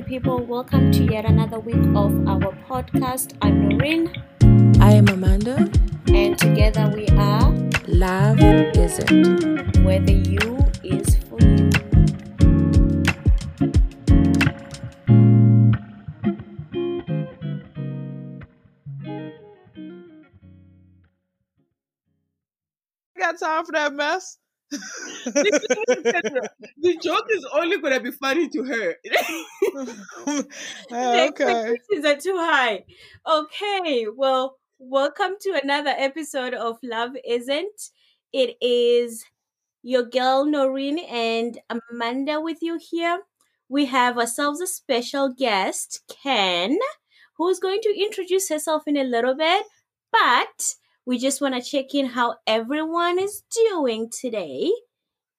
[0.00, 0.38] lovely people.
[0.38, 3.36] Welcome to yet another week of our podcast.
[3.42, 4.08] I'm Noreen.
[4.80, 5.70] I am Amanda.
[6.06, 7.50] And together we are
[7.86, 9.76] Love Isn't.
[9.84, 11.70] Where the you is for you.
[23.18, 24.38] Got time for that mess?
[24.70, 26.48] The
[27.02, 28.94] joke is only going to be funny to her.
[30.92, 31.44] Oh, okay.
[31.44, 32.84] The expectations are too high.
[33.28, 37.90] Okay, well, welcome to another episode of Love Isn't.
[38.32, 39.24] It is
[39.82, 43.20] your girl Noreen and Amanda with you here.
[43.68, 46.78] We have ourselves a special guest, Ken,
[47.36, 49.64] who's going to introduce herself in a little bit,
[50.12, 50.74] but
[51.06, 54.70] we just want to check in how everyone is doing today.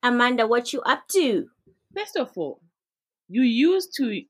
[0.03, 1.47] Amanda, what you up to?
[1.95, 2.61] First of all,
[3.27, 4.21] you used to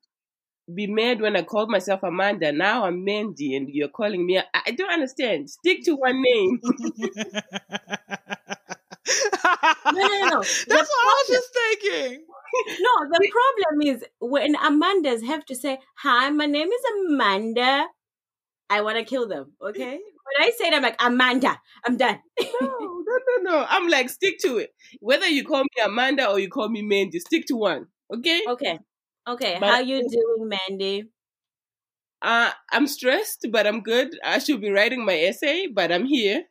[0.73, 2.51] be mad when I called myself Amanda.
[2.51, 4.39] Now I'm Mandy, and you're calling me.
[4.39, 5.49] I, I don't understand.
[5.49, 6.59] Stick to one name.
[6.63, 6.73] no,
[9.85, 10.39] no, no.
[10.41, 12.25] That's the what problem, I was just thinking.
[12.79, 17.87] No, the problem is when Amandas have to say, "Hi, my name is Amanda."
[18.69, 19.53] I want to kill them.
[19.61, 19.99] Okay.
[20.23, 22.19] When I say it, I'm like, Amanda, I'm done.
[22.39, 23.65] no, no, no, no.
[23.67, 24.71] I'm like, stick to it.
[24.99, 27.87] Whether you call me Amanda or you call me Mandy, stick to one.
[28.13, 28.41] Okay?
[28.47, 28.79] Okay.
[29.27, 29.57] Okay.
[29.59, 31.09] But, How you doing, Mandy?
[32.21, 34.15] Uh, I'm stressed, but I'm good.
[34.23, 36.43] I should be writing my essay, but I'm here.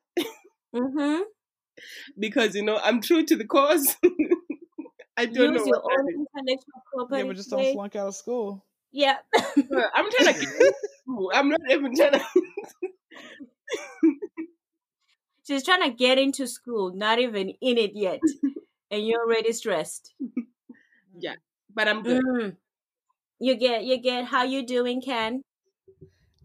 [0.74, 1.22] mm-hmm.
[2.18, 3.96] because, you know, I'm true to the cause.
[5.16, 5.66] I don't Use know.
[5.66, 7.20] your own intellectual property.
[7.20, 8.64] Yeah, but just don't flunk out of school.
[8.92, 9.16] Yeah.
[9.34, 10.40] I'm trying to.
[10.40, 10.74] Get
[11.34, 12.24] I'm not even trying to.
[15.46, 18.20] She's trying to get into school, not even in it yet,
[18.90, 20.14] and you're already stressed.
[21.18, 21.34] Yeah,
[21.74, 22.22] but I'm good.
[22.24, 22.56] Mm.
[23.40, 24.24] You get, you get.
[24.24, 25.42] How you doing, Ken?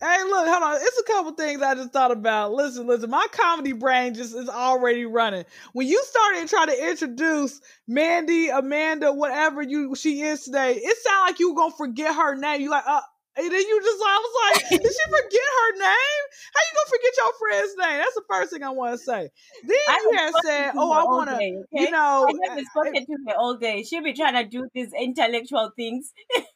[0.02, 0.76] Hey, look, hold on.
[0.82, 2.52] It's a couple things I just thought about.
[2.52, 3.10] Listen, listen.
[3.10, 5.46] My comedy brain just is already running.
[5.72, 11.22] When you started trying to introduce Mandy, Amanda, whatever you she is today, it sounded
[11.22, 12.62] like you were gonna forget her name.
[12.62, 13.02] You like, uh,
[13.38, 16.24] and then you just, I was like, did she forget her name?
[16.54, 17.98] How you gonna forget your friend's name?
[18.00, 19.30] That's the first thing I want to say.
[19.64, 21.64] Then I you had said, oh, I want to, okay?
[21.72, 22.28] you know.
[22.28, 23.84] I eh, haven't eh, spoken to her all day.
[23.84, 26.14] She'll be trying to do these intellectual things.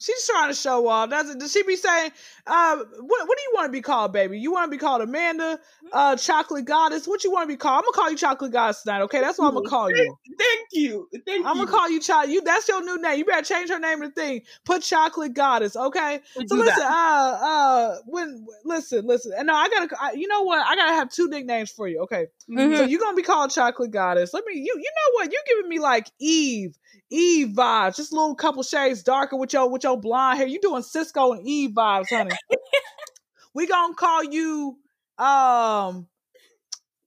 [0.00, 1.10] She's trying to show off.
[1.10, 1.38] Does it?
[1.38, 2.10] Does she be saying,
[2.46, 4.38] uh, what, what do you want to be called, baby?
[4.38, 5.60] You want to be called Amanda,
[5.92, 7.06] uh, Chocolate Goddess?
[7.06, 7.76] What you want to be called?
[7.76, 9.02] I'm gonna call you Chocolate Goddess tonight.
[9.02, 10.16] Okay, that's what I'm gonna call you.
[10.38, 11.06] Thank you.
[11.26, 12.30] Thank I'm gonna call you Chocolate.
[12.30, 12.40] You.
[12.40, 13.18] That's your new name.
[13.18, 14.40] You better change her name to thing.
[14.64, 15.76] Put Chocolate Goddess.
[15.76, 16.20] Okay.
[16.34, 16.78] We'll so listen.
[16.78, 16.90] That.
[16.90, 19.32] Uh, uh, when listen, listen.
[19.36, 19.94] And no, I gotta.
[20.00, 20.66] I, you know what?
[20.66, 22.00] I gotta have two nicknames for you.
[22.04, 22.28] Okay.
[22.48, 22.76] Mm-hmm.
[22.76, 24.32] So you're gonna be called Chocolate Goddess.
[24.32, 24.54] Let me.
[24.54, 24.74] You.
[24.74, 25.30] You know what?
[25.30, 26.78] You're giving me like Eve
[27.10, 30.46] Eve vibes, just a little couple shades darker with your with your blonde hair.
[30.46, 32.30] You doing Sisqó and Eve vibes, honey.
[33.54, 34.76] we gonna call you
[35.18, 36.06] um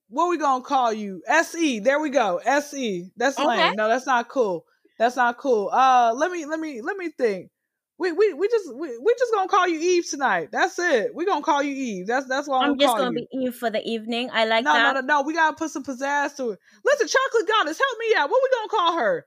[0.08, 1.22] what we gonna call you?
[1.26, 1.80] SE.
[1.80, 2.40] There we go.
[2.44, 3.10] SE.
[3.16, 3.48] That's okay.
[3.48, 3.74] lame.
[3.76, 4.66] No, that's not cool.
[4.98, 5.70] That's not cool.
[5.72, 7.50] Uh let me let me let me think.
[7.96, 10.48] We we we just we, we just gonna call you Eve tonight.
[10.52, 11.14] That's it.
[11.14, 12.06] We gonna call you Eve.
[12.06, 13.26] That's that's what I'm, I'm just gonna you.
[13.30, 14.28] be Eve for the evening.
[14.32, 14.94] I like no, that.
[14.94, 15.22] No, no, no.
[15.22, 16.58] We gotta put some pizzazz to it.
[16.84, 18.30] Listen, chocolate goddess, help me out.
[18.30, 19.26] What we gonna call her?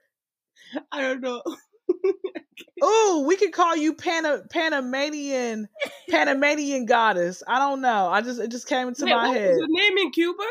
[0.92, 1.42] I don't know.
[2.82, 5.68] oh, we could call you Pana Panamanian
[6.10, 7.44] Panamanian goddess.
[7.48, 8.08] I don't know.
[8.10, 9.56] I just it just came into Wait, my head.
[9.56, 10.44] Was name in Cuba?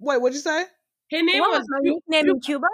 [0.00, 0.64] Wait, what'd you say?
[1.10, 2.34] Her name what was, was her nickname Cuba.
[2.34, 2.66] in Cuba.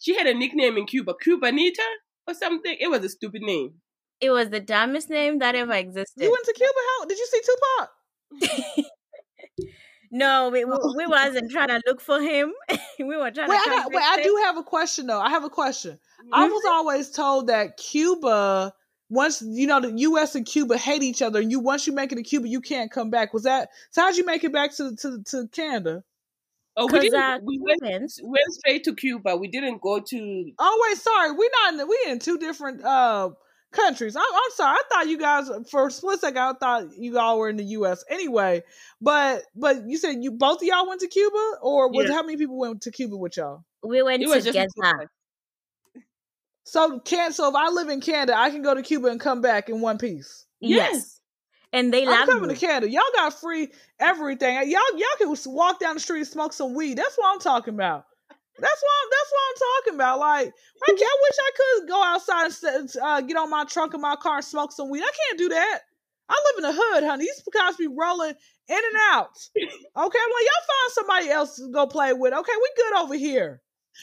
[0.00, 1.78] She had a nickname in Cuba, Cubanita
[2.26, 2.76] or something.
[2.78, 3.74] It was a stupid name.
[4.20, 6.22] It was the dumbest name that ever existed.
[6.22, 6.72] You went to Cuba?
[6.98, 8.86] How did you see Tupac?
[10.14, 12.52] No, we we wasn't trying to look for him.
[13.00, 13.70] we were trying wait, to.
[13.70, 15.20] I got, wait, I do have a question though.
[15.20, 15.94] I have a question.
[15.94, 16.34] Mm-hmm.
[16.34, 18.72] I was always told that Cuba,
[19.10, 20.36] once you know the U.S.
[20.36, 22.92] and Cuba hate each other, and you once you make it to Cuba, you can't
[22.92, 23.34] come back.
[23.34, 24.02] Was that so?
[24.02, 26.04] How'd you make it back to to to Canada?
[26.76, 29.36] Oh, we, didn't, uh, we went, went, straight to Cuba.
[29.36, 30.52] We didn't go to.
[30.60, 33.30] Oh wait, sorry, we not in, we in two different uh
[33.74, 34.16] countries.
[34.16, 34.76] I'm, I'm, sorry.
[34.76, 36.38] I thought you guys for a split second.
[36.38, 38.04] I thought you all were in the U.S.
[38.08, 38.62] anyway.
[39.00, 42.14] But but you said you both of y'all went to Cuba, or was yeah.
[42.14, 43.64] how many people went to Cuba with y'all?
[43.82, 45.10] We went it together.
[46.64, 49.40] So can so if I live in Canada, I can go to Cuba and come
[49.40, 50.46] back in one piece.
[50.60, 50.92] Yes.
[50.92, 51.20] yes.
[51.72, 52.88] And they I'm coming to Canada.
[52.88, 53.68] Y'all got free
[54.00, 54.54] everything.
[54.70, 56.96] Y'all y'all can walk down the street and smoke some weed.
[56.96, 58.06] That's what I'm talking about.
[58.58, 60.18] That's what I'm, that's what I'm talking about.
[60.20, 60.52] Like,
[60.82, 64.16] I, I wish I could go outside and uh, get on my trunk of my
[64.16, 65.02] car and smoke some weed.
[65.02, 65.80] I can't do that.
[66.28, 67.24] I live in the hood, honey.
[67.24, 68.30] These guys be rolling
[68.68, 69.36] in and out.
[69.56, 72.32] Okay, I'm like, y'all find somebody else to go play with.
[72.32, 73.60] Okay, we good over here.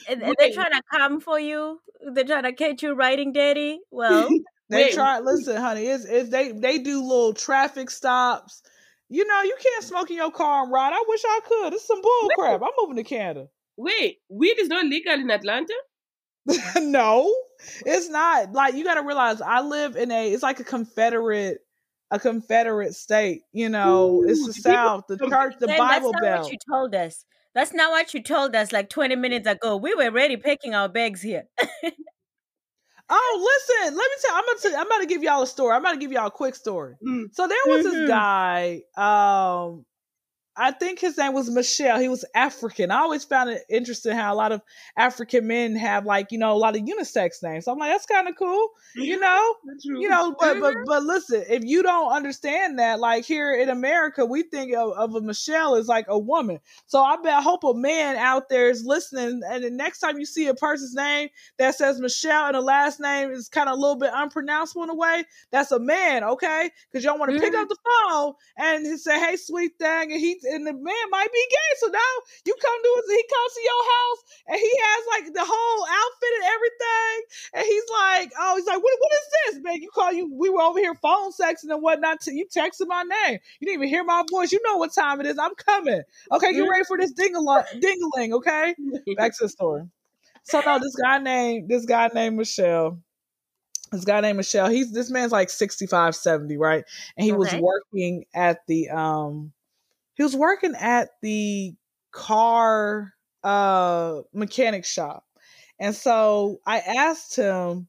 [0.08, 1.80] And, and they're trying to come for you.
[2.14, 3.80] They're trying to catch you riding daddy.
[3.90, 4.30] Well,
[4.72, 4.94] They Wait.
[4.94, 5.20] try.
[5.20, 8.64] Listen, honey, it's, it's they they do little traffic stops.
[9.10, 10.94] You know, you can't smoke in your car and ride.
[10.94, 11.74] I wish I could.
[11.74, 12.62] It's some bull crap.
[12.62, 13.50] I'm moving to Canada.
[13.78, 15.74] Wait, weed is not legal in Atlanta?
[16.80, 17.34] no,
[17.86, 18.54] it's not.
[18.54, 20.32] Like you got to realize, I live in a.
[20.32, 21.60] It's like a Confederate,
[22.10, 23.44] a Confederate state.
[23.54, 26.42] You know, it's Ooh, the the South, the church, the then Bible that's not Belt.
[26.44, 27.26] what you told us.
[27.54, 29.76] That's not what you told us like 20 minutes ago.
[29.78, 31.48] We were already packing our bags here.
[33.10, 34.36] Oh, listen, let me tell.
[34.36, 34.60] I'm gonna.
[34.60, 35.76] Tell, I'm gonna give y'all a story.
[35.76, 36.96] I'm gonna give y'all a quick story.
[37.06, 37.34] Mm.
[37.34, 37.92] So there was Mhm.
[37.92, 38.84] this guy.
[38.96, 39.86] Um,
[40.58, 42.00] I think his name was Michelle.
[42.00, 42.92] He was African.
[42.92, 44.62] I always found it interesting how a lot of
[44.98, 47.66] African men have like you know a lot of unisex names.
[47.66, 48.70] So I'm like, that's kind of cool.
[49.06, 49.56] You know,
[49.96, 50.36] you know.
[50.40, 54.74] But but but listen, if you don't understand that, like here in America, we think
[54.76, 56.60] of, of a Michelle as like a woman.
[56.86, 60.20] So I bet I hope a man out there is listening, and the next time
[60.20, 63.78] you see a person's name that says Michelle and the last name is kind of
[63.78, 66.70] a little bit unpronounceable in a way, that's a man, okay?
[66.92, 67.62] Because you don't want to pick Mhm.
[67.62, 67.78] up the
[68.10, 71.72] phone and say, "Hey, sweet thing," and he and the man might be gay.
[71.78, 72.14] So now
[72.46, 75.82] you come to his, he comes to your house and he has like the whole
[75.86, 77.16] outfit and everything,
[77.54, 79.82] and he's like, "Oh, he's like, what, what is this, man?
[79.82, 80.32] You call you?
[80.34, 82.22] We were over here phone sexing and whatnot.
[82.22, 83.40] To, you texted my name.
[83.60, 84.52] You didn't even hear my voice.
[84.52, 85.38] You know what time it is.
[85.38, 86.02] I'm coming.
[86.32, 88.34] Okay, get ready for this dingaling.
[88.34, 88.76] Okay."
[89.18, 89.84] back to the story.
[90.44, 93.00] So no, this guy named this guy named Michelle.
[93.92, 94.70] This guy named Michelle.
[94.70, 96.84] He's this man's like 65, 70, right?
[97.18, 99.52] And he was working at the um
[100.22, 101.74] he was working at the
[102.12, 103.12] car
[103.44, 105.24] uh mechanic shop.
[105.80, 107.88] And so I asked him,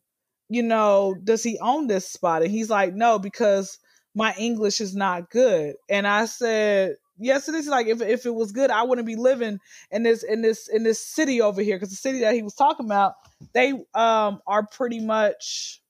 [0.49, 2.41] you know, does he own this spot?
[2.41, 3.79] And he's like, no, because
[4.15, 5.75] my English is not good.
[5.91, 7.67] And I said, yes, it is.
[7.67, 9.59] Like if if it was good, I wouldn't be living
[9.91, 12.55] in this in this in this city over here because the city that he was
[12.55, 13.13] talking about,
[13.53, 15.83] they um are pretty much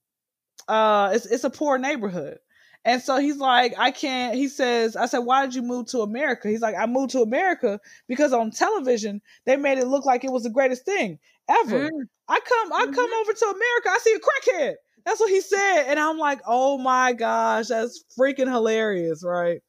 [0.66, 2.38] uh it's it's a poor neighborhood.
[2.84, 4.34] And so he's like, I can't.
[4.34, 6.48] He says, I said, why did you move to America?
[6.48, 10.32] He's like, I moved to America because on television they made it look like it
[10.32, 11.18] was the greatest thing
[11.48, 11.90] ever.
[11.90, 12.02] Mm.
[12.28, 13.88] I come, I come over to America.
[13.90, 14.74] I see a crackhead.
[15.04, 19.60] That's what he said, and I'm like, oh my gosh, that's freaking hilarious, right?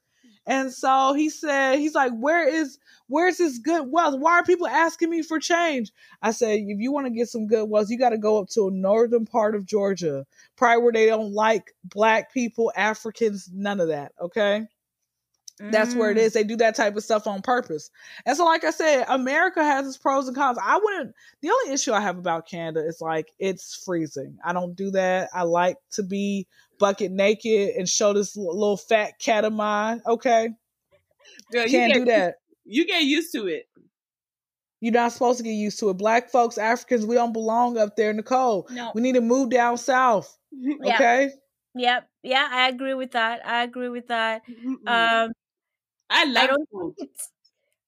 [0.45, 4.19] And so he said, he's like, where is, where's this good wealth?
[4.19, 5.91] Why are people asking me for change?
[6.21, 8.49] I said, if you want to get some good wealth, you got to go up
[8.49, 10.25] to a northern part of Georgia,
[10.57, 14.11] probably where they don't like black people, Africans, none of that.
[14.19, 14.67] Okay.
[15.59, 16.33] That's where it Mm.
[16.33, 17.89] They do that type of stuff on purpose.
[18.25, 20.57] And so, like I said, America has its pros and cons.
[20.61, 24.37] I wouldn't, the only issue I have about Canada is like it's freezing.
[24.43, 25.29] I don't do that.
[25.33, 26.47] I like to be
[26.79, 30.01] bucket naked and show this little fat cat of mine.
[30.07, 30.49] Okay.
[31.51, 32.35] Girl, you Can't get, do that.
[32.65, 33.67] You get used to it.
[34.81, 35.93] You're not supposed to get used to it.
[35.93, 38.69] Black folks, Africans, we don't belong up there in the cold.
[38.69, 38.91] No.
[38.93, 40.37] We need to move down south.
[40.55, 40.95] Yeah.
[40.95, 41.29] Okay.
[41.75, 42.07] Yep.
[42.21, 43.45] Yeah, I agree with that.
[43.45, 44.43] I agree with that.
[44.85, 45.31] Um,
[46.13, 46.95] I I don't food.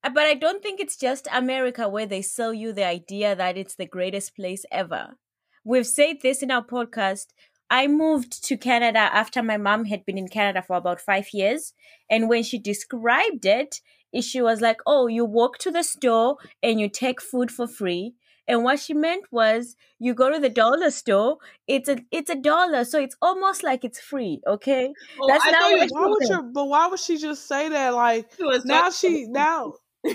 [0.04, 3.58] uh, but I don't think it's just America where they sell you the idea that
[3.58, 5.16] it's the greatest place ever.
[5.64, 7.28] We've said this in our podcast.
[7.70, 11.74] I moved to Canada after my mom had been in Canada for about five years.
[12.10, 13.82] And when she described it,
[14.22, 18.14] she was like, Oh, you walk to the store and you take food for free.
[18.48, 22.36] And what she meant was you go to the dollar store, it's a it's a
[22.36, 24.94] dollar, so it's almost like it's free, okay?
[25.20, 26.30] Oh, That's I not thought you what Why would Okay.
[26.30, 27.94] you, but why would she just say that?
[27.94, 29.74] Like, she now she, now,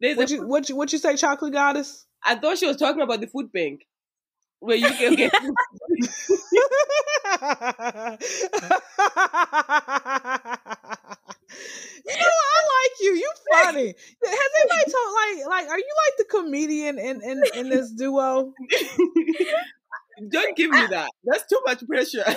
[0.00, 2.06] There's what a, you, what you, what you say, chocolate goddess?
[2.24, 3.86] I thought she was talking about the food bank.
[4.60, 5.54] Where you can get you
[12.12, 12.55] know, I like
[13.00, 13.14] you.
[13.14, 13.86] You funny.
[13.86, 18.52] Has anybody told like like are you like the comedian in in, in this duo?
[20.30, 21.10] Don't give me that.
[21.24, 22.24] That's too much pressure.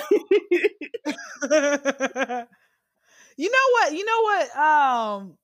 [3.36, 3.92] you know what?
[3.94, 4.56] You know what?
[4.56, 5.38] Um,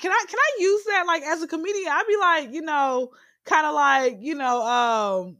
[0.00, 1.88] can I can I use that like as a comedian?
[1.90, 3.10] I'd be like, you know,
[3.44, 5.36] kind of like you know, um,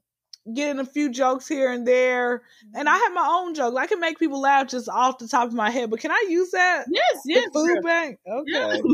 [0.52, 2.42] getting a few jokes here and there,
[2.74, 3.02] and I mm-hmm.
[3.02, 3.76] have my own jokes.
[3.76, 5.90] I can make people laugh just off the top of my head.
[5.90, 6.84] But can I use that?
[6.90, 7.48] yes, The yes.
[7.52, 7.82] food girl.
[7.82, 8.18] bank.
[8.26, 8.66] Yeah.
[8.66, 8.82] Okay.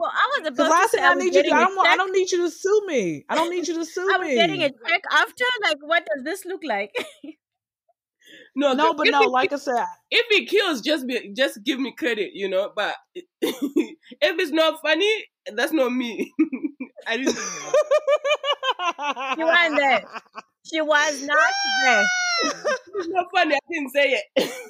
[0.00, 1.52] Well, I was Because about last to thing say I was need you to, getting
[1.54, 3.24] I a don't want, I don't need you to sue me.
[3.28, 4.14] I don't need you to sue me.
[4.14, 5.44] I was getting a check after.
[5.64, 6.94] Like, what does this look like?
[8.54, 11.78] No, no, but no, it- like I said, if it kills, just be, just give
[11.80, 12.70] me credit, you know.
[12.74, 15.10] But if it's not funny,
[15.54, 16.32] that's not me.
[17.06, 17.36] I didn't.
[19.38, 20.04] You weren't there.
[20.70, 21.36] She was not
[21.84, 22.02] there.
[22.98, 23.54] It's not funny.
[23.54, 24.50] I didn't say it.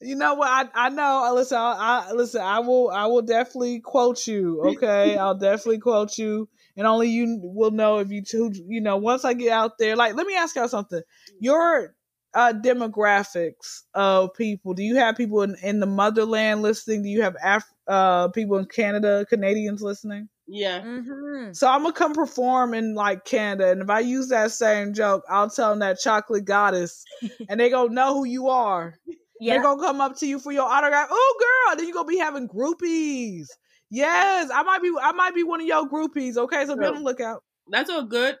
[0.00, 0.48] You know what?
[0.48, 1.32] I I know.
[1.34, 2.42] Listen, I, I listen.
[2.42, 2.90] I will.
[2.90, 4.60] I will definitely quote you.
[4.62, 8.52] Okay, I'll definitely quote you, and only you will know if you two.
[8.66, 9.96] You know, once I get out there.
[9.96, 11.00] Like, let me ask y'all something.
[11.40, 11.94] Your
[12.34, 14.74] uh demographics of people.
[14.74, 17.02] Do you have people in, in the motherland listening?
[17.02, 20.28] Do you have Af- uh people in Canada, Canadians listening?
[20.48, 20.80] Yeah.
[20.80, 21.52] Mm-hmm.
[21.52, 25.24] So I'm gonna come perform in like Canada, and if I use that same joke,
[25.28, 27.04] I'll tell them that chocolate goddess,
[27.48, 28.94] and they gonna know who you are.
[29.40, 29.54] Yeah.
[29.54, 31.08] They're gonna come up to you for your autograph.
[31.10, 33.48] Oh, girl, then you gonna be having groupies.
[33.90, 34.92] Yes, I might be.
[35.00, 36.36] I might be one of your groupies.
[36.36, 37.42] Okay, so be on the lookout.
[37.68, 38.36] That's all good.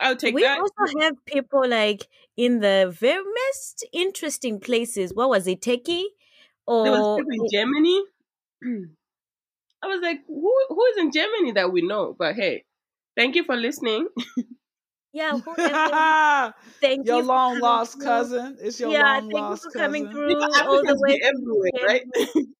[0.00, 0.58] I'll take we that.
[0.60, 5.12] also have people like in the very most interesting places.
[5.12, 6.06] What was it, Turkey?
[6.66, 8.02] Or There was in Germany.
[9.82, 12.14] I was like, who who is in Germany that we know?
[12.18, 12.64] But hey,
[13.16, 14.08] thank you for listening.
[15.12, 16.54] yeah, whoever.
[16.80, 18.04] Thank your you for long lost through.
[18.04, 18.56] cousin.
[18.60, 19.80] It's your yeah, long thank you lost for cousin.
[19.84, 21.14] coming through People, all the way.
[21.14, 22.02] be everywhere, right?
[22.14, 22.54] Germany.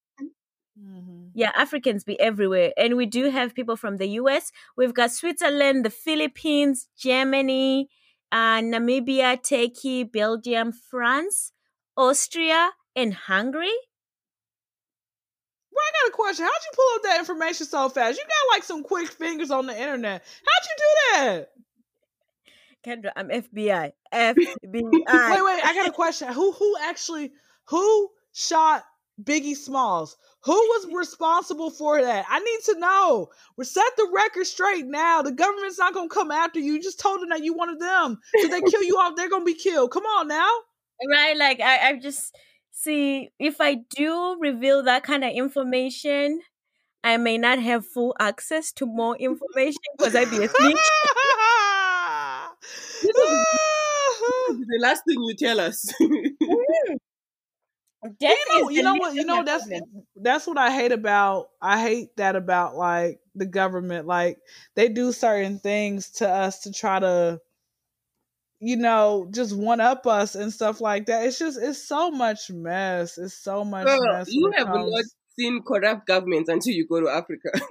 [0.78, 1.30] Mhm.
[1.34, 2.72] Yeah, Africans be everywhere.
[2.76, 4.50] And we do have people from the US.
[4.76, 7.88] We've got Switzerland, the Philippines, Germany,
[8.32, 11.52] uh, Namibia, Turkey, Belgium, France,
[11.96, 13.74] Austria, and Hungary.
[15.80, 16.44] I got a question.
[16.44, 18.18] How'd you pull up that information so fast?
[18.18, 20.24] You got like some quick fingers on the internet.
[20.46, 21.48] How'd you do that?
[22.84, 23.92] Kendra, I'm FBI.
[24.12, 24.52] FBI.
[24.64, 25.64] wait, wait.
[25.64, 26.28] I got a question.
[26.32, 27.32] Who who actually
[27.66, 28.84] who shot
[29.22, 30.16] Biggie Smalls?
[30.44, 32.24] Who was responsible for that?
[32.28, 33.28] I need to know.
[33.56, 35.22] We set the record straight now.
[35.22, 36.74] The government's not gonna come after you.
[36.74, 38.18] You just told them that you wanted them.
[38.40, 39.90] So they kill you off, they're gonna be killed.
[39.90, 40.50] Come on now.
[41.10, 41.36] right?
[41.36, 42.34] Like I, I just
[42.78, 46.40] see if I do reveal that kind of information,
[47.02, 50.76] I may not have full access to more information because I'd be a snitch.
[53.02, 55.92] This is the last thing you tell us.
[56.00, 56.36] Mm.
[58.20, 59.14] Death you know, you know what?
[59.14, 59.68] You know that's
[60.14, 61.48] that's what I hate about.
[61.60, 64.06] I hate that about like the government.
[64.06, 64.38] Like
[64.76, 67.40] they do certain things to us to try to,
[68.60, 71.26] you know, just one up us and stuff like that.
[71.26, 73.18] It's just it's so much mess.
[73.18, 74.28] It's so much Girl, mess.
[74.30, 75.04] you have not
[75.38, 77.50] seen corrupt governments until you go to Africa.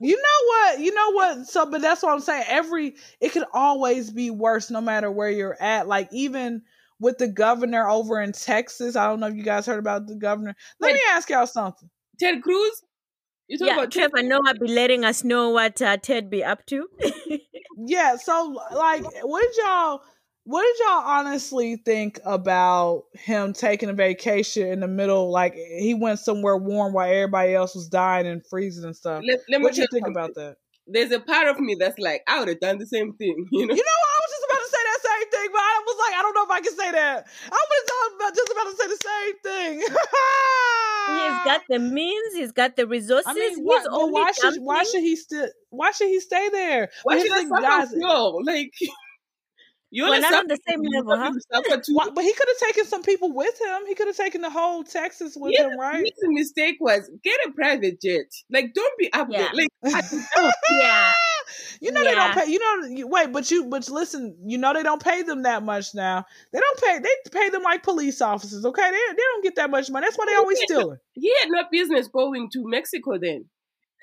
[0.00, 0.80] You know what?
[0.80, 1.46] You know what?
[1.46, 2.44] So, but that's what I'm saying.
[2.48, 5.86] Every it could always be worse, no matter where you're at.
[5.86, 6.62] Like even
[7.02, 8.96] with the governor over in Texas.
[8.96, 10.54] I don't know if you guys heard about the governor.
[10.80, 10.94] Let Wait.
[10.94, 11.90] me ask y'all something.
[12.18, 12.82] Ted Cruz?
[13.48, 16.42] You talking Yeah, about Ted Trevor Noah be letting us know what uh, Ted be
[16.44, 16.88] up to.
[17.76, 18.16] Yeah.
[18.16, 20.00] So, like, what did y'all?
[20.44, 25.30] What did y'all honestly think about him taking a vacation in the middle?
[25.30, 29.22] Like he went somewhere warm while everybody else was dying and freezing and stuff.
[29.26, 30.12] Let, let me What do you think something.
[30.16, 30.56] about that?
[30.86, 33.66] There's a part of me that's like, I would have done the same thing, you
[33.66, 33.74] know?
[33.74, 34.31] You know, I was
[36.02, 37.26] was like, I don't know if I can say that.
[37.50, 39.78] I was about- just about to say the same thing.
[41.18, 43.26] he's got the means, he's got the resources.
[43.26, 45.48] I mean, why, but only why should why should he still?
[45.70, 46.90] Why should he stay there?
[47.02, 48.36] Why But should he I the suffer guys, flow?
[48.44, 48.72] Like,
[49.90, 51.32] you We're only not on the same level, huh?
[51.32, 51.94] to suffer too.
[51.94, 53.86] Why, but he could have taken some people with him.
[53.88, 56.04] He could have taken the whole Texas with Yeah, him, right?
[56.04, 58.26] His mistake was get a private jet.
[58.50, 59.48] Like, don't be up Yeah.
[59.52, 59.52] there.
[59.54, 61.12] Like, I, Yeah.
[61.80, 62.46] You know they don't pay.
[62.46, 65.62] You know, you, wait, but you, but listen, you know they don't pay them that
[65.62, 66.24] much now.
[66.52, 66.98] They don't pay.
[66.98, 68.64] They pay them like police officers.
[68.64, 70.06] Okay, they they don't get that much money.
[70.06, 70.98] That's why they always stealing.
[71.12, 73.46] he had no business going to Mexico then.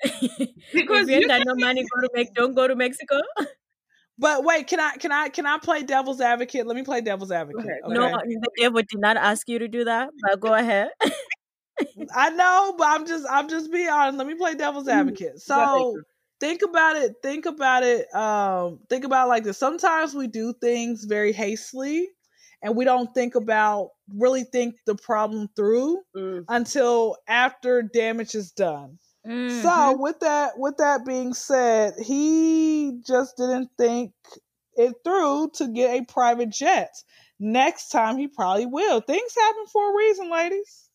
[0.72, 2.32] Because if you ain't you got no money, go to make.
[2.34, 3.20] don't go to Mexico.
[4.20, 6.66] But wait, can I can I can I play devil's advocate?
[6.66, 7.64] Let me play devil's advocate.
[7.64, 7.80] ahead.
[7.86, 7.94] Okay?
[7.94, 10.90] No, the devil did not ask you to do that, but go ahead.
[12.14, 14.18] I know, but I'm just I'm just being honest.
[14.18, 15.40] Let me play devil's mm, advocate.
[15.40, 15.96] So
[16.40, 17.16] think about it.
[17.22, 18.12] Think about it.
[18.14, 19.58] Um, think about it like this.
[19.58, 22.08] Sometimes we do things very hastily,
[22.62, 26.48] and we don't think about really think the problem through Mm.
[26.48, 28.98] until after damage is done.
[29.46, 30.00] So Mhm.
[30.00, 34.12] with that with that being said, he just didn't think
[34.74, 36.90] it through to get a private jet.
[37.38, 39.00] Next time he probably will.
[39.00, 40.90] Things happen for a reason, ladies.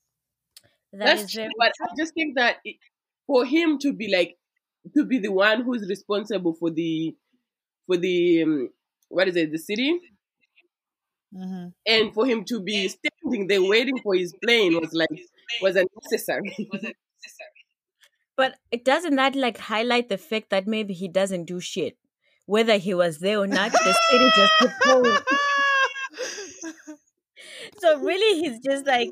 [0.93, 2.77] That That's is true, but I just think that it,
[3.27, 4.37] for him to be like
[4.96, 7.15] to be the one who's responsible for the
[7.88, 8.70] for the um,
[9.10, 10.00] what is it the city
[11.36, 11.68] Mm-hmm.
[11.86, 15.10] and for him to be standing there waiting for his plane was like
[15.62, 16.56] was unnecessary.
[18.38, 21.98] But it doesn't that like highlight the fact that maybe he doesn't do shit,
[22.46, 23.72] whether he was there or not.
[23.72, 25.18] The city just going.
[27.80, 29.10] So really, he's just like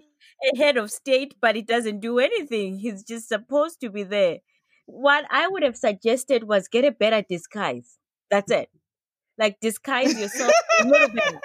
[0.53, 2.77] a head of state, but he doesn't do anything.
[2.79, 4.37] He's just supposed to be there.
[4.85, 7.97] What I would have suggested was get a better disguise.
[8.29, 8.69] That's it.
[9.37, 11.35] Like disguise yourself a little bit.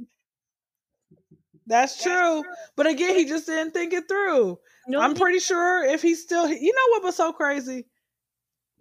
[1.66, 2.42] That's true.
[2.76, 4.58] But again, he just didn't think it through.
[4.88, 7.86] No, I'm pretty sure if he's still, you know what was so crazy?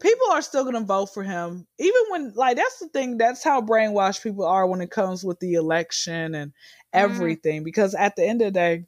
[0.01, 3.17] People are still gonna vote for him, even when like that's the thing.
[3.17, 6.99] That's how brainwashed people are when it comes with the election and mm-hmm.
[6.99, 7.63] everything.
[7.63, 8.85] Because at the end of the day,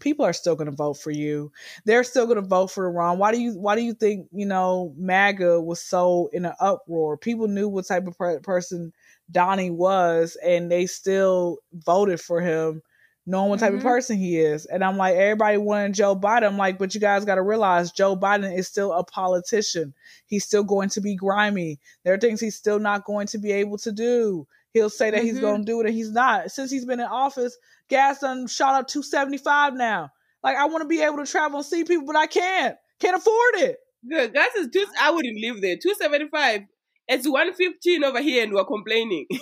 [0.00, 1.50] people are still gonna vote for you.
[1.84, 3.18] They're still gonna vote for the Ron.
[3.18, 7.16] Why do you Why do you think you know MAGA was so in an uproar?
[7.16, 8.92] People knew what type of per- person
[9.30, 12.82] Donnie was, and they still voted for him
[13.28, 13.78] knowing what type Mhm.
[13.78, 14.66] of person he is.
[14.66, 16.44] And I'm like, everybody wanted Joe Biden.
[16.44, 19.92] I'm like, but you guys got to realize Joe Biden is still a politician.
[20.26, 21.80] He's still going to be grimy.
[22.04, 24.46] There are things he's still not going to be able to do.
[24.70, 25.40] He'll say that he's Mhm.
[25.40, 26.52] going to do it and he's not.
[26.52, 30.10] Since he's been in office, gas done shot up 275 now.
[30.42, 32.76] Like, I want to be able to travel and see people, but I can't.
[33.00, 33.76] Can't afford it.
[34.08, 34.32] Good.
[34.32, 34.86] Gas is two.
[35.00, 35.76] I wouldn't live there.
[35.82, 36.62] Two seventy five.
[37.08, 39.26] It's one fifteen over here, and we're complaining.
[39.30, 39.38] but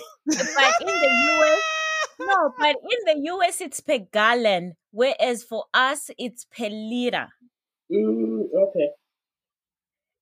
[0.81, 1.59] in the US,
[2.19, 7.27] no, but in the US it's per gallon, whereas for us it's per liter.
[7.91, 8.89] Mm, okay.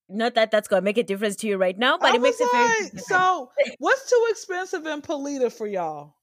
[0.10, 2.39] Not that that's gonna make a difference to you right now, but I it makes
[2.39, 3.08] was a very like, big difference.
[3.08, 3.50] so
[3.80, 6.15] what's too expensive in Polita for y'all?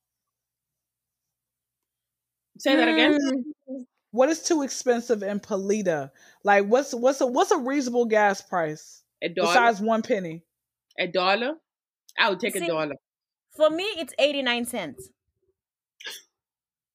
[2.61, 3.19] Say that again.
[3.69, 6.11] Mm, What is too expensive in Polita?
[6.45, 9.49] Like, what's what's a what's a reasonable gas price A dollar.
[9.49, 10.45] besides one penny?
[10.99, 11.55] a dollar.
[12.19, 12.95] I would take See- a dollar.
[13.57, 15.09] For me, it's eighty nine cents.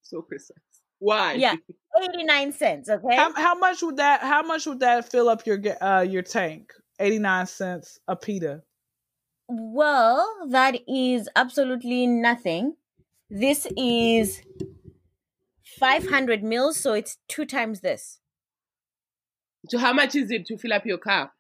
[0.04, 0.58] So precise.
[1.00, 1.34] Why?
[1.34, 1.56] Yeah.
[2.04, 2.90] Eighty nine cents.
[2.90, 3.16] Okay.
[3.16, 4.22] How, how much would that?
[4.22, 6.72] How much would that fill up your uh your tank?
[7.00, 8.64] Eighty nine cents a pita.
[9.48, 12.76] Well, that is absolutely nothing.
[13.30, 14.42] This is
[15.80, 18.20] 500 mils, so it's two times this.
[19.68, 21.32] So how much is it to fill up your car?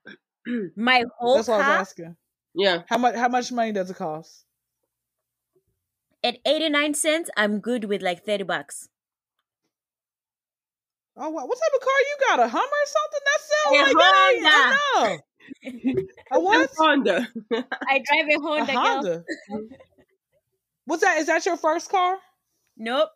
[0.75, 2.15] My whole That's what I was asking.
[2.53, 2.83] Yeah.
[2.87, 3.15] How much?
[3.15, 4.45] How much money does it cost?
[6.25, 8.89] at 89 cents, I'm good with like 30 bucks.
[11.15, 12.39] Oh, what, what type of car you got?
[12.39, 13.23] A Hummer or something?
[13.25, 14.77] That sounds A like that.
[14.95, 15.17] I
[15.93, 16.01] know.
[16.31, 16.69] A what?
[16.77, 17.27] Honda.
[17.87, 18.73] I drive a A Honda.
[18.73, 18.81] girl.
[18.81, 19.24] Honda.
[20.85, 21.19] What's that?
[21.19, 22.17] Is that your first car?
[22.75, 23.09] Nope.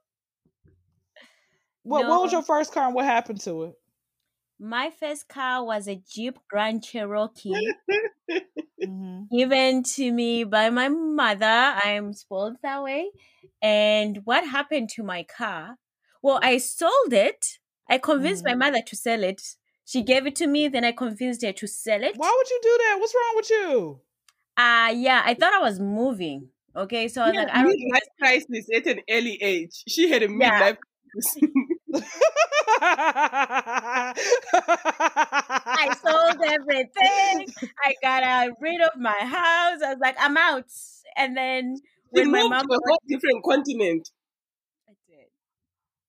[1.89, 3.75] What What was your first car and what happened to it?
[4.60, 7.73] My first car was a Jeep Grand Cherokee
[8.84, 9.30] Mhm.
[9.32, 11.45] given to me by my mother.
[11.45, 13.12] I'm spoiled that way.
[13.62, 15.78] And what happened to my car?
[16.21, 17.60] Well, I sold it.
[17.89, 18.56] I convinced my Mhm.
[18.56, 19.56] mother to sell it.
[19.86, 22.17] She gave it to me, then I convinced her to sell it.
[22.17, 22.97] Why would you do that?
[22.99, 24.02] What's wrong with you?
[24.58, 26.52] Uh yeah, I thought I was moving.
[26.75, 29.84] Okay, so I was Yeah, like, I don't midlife crisis at an early age.
[29.88, 30.67] She had a Yeah.
[30.67, 30.78] midlife
[31.12, 31.38] crisis.
[35.71, 37.47] I sold everything.
[37.84, 39.82] I got uh, rid of my house.
[39.84, 40.65] I was like, I'm out.
[41.17, 41.78] And then
[42.12, 44.10] when my moved mom to a whole different continent.
[44.88, 45.28] I did.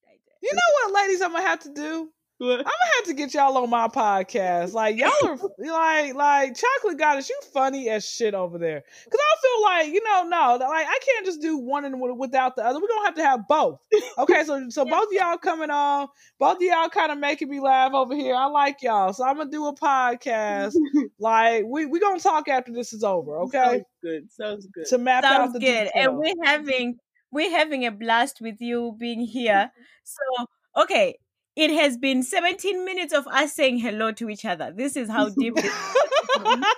[0.07, 0.37] I did.
[0.43, 1.23] You know what, ladies?
[1.23, 2.11] I'm gonna have to do.
[2.43, 2.65] I'm gonna
[2.97, 4.73] have to get y'all on my podcast.
[4.73, 7.29] Like y'all are like like chocolate goddess.
[7.29, 8.81] You funny as shit over there.
[8.81, 12.57] Cause I feel like you know no like I can't just do one and without
[12.57, 12.81] the other.
[12.81, 13.81] We're gonna have to have both.
[14.19, 16.09] Okay, so so both of y'all coming on.
[16.39, 18.35] Both of y'all kind of making me laugh over here.
[18.35, 20.75] I like y'all, so I'm gonna do a podcast.
[21.19, 23.37] like we we gonna talk after this is over.
[23.41, 24.33] Okay, Sounds good.
[24.33, 24.87] Sounds good.
[24.87, 25.91] to map out the good.
[25.95, 26.99] And we're having
[27.31, 29.71] we're having a blast with you being here.
[30.05, 30.47] So
[30.83, 31.19] okay.
[31.61, 34.73] It has been 17 minutes of us saying hello to each other.
[34.75, 35.73] This is how deep it is.
[36.41, 36.73] I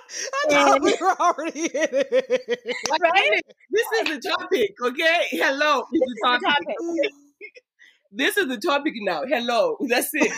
[0.50, 2.74] thought we were already in it.
[3.00, 3.42] Right?
[3.70, 5.26] This is the topic, okay?
[5.30, 5.84] Hello.
[5.92, 6.48] This is the topic.
[6.48, 7.10] topic.
[8.14, 9.22] This is the topic now.
[9.24, 9.76] Hello.
[9.88, 10.32] That's it.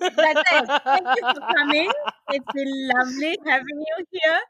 [0.00, 0.82] That's it.
[0.82, 1.90] Thank you for coming.
[2.30, 4.40] It's been lovely having you here.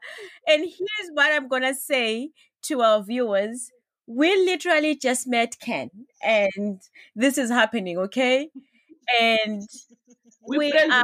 [0.47, 2.29] And here's what I'm going to say
[2.63, 3.71] to our viewers.
[4.07, 5.91] We literally just met Ken,
[6.23, 6.81] and
[7.13, 8.49] this is happening, okay?
[9.19, 9.67] And
[10.41, 11.03] we are,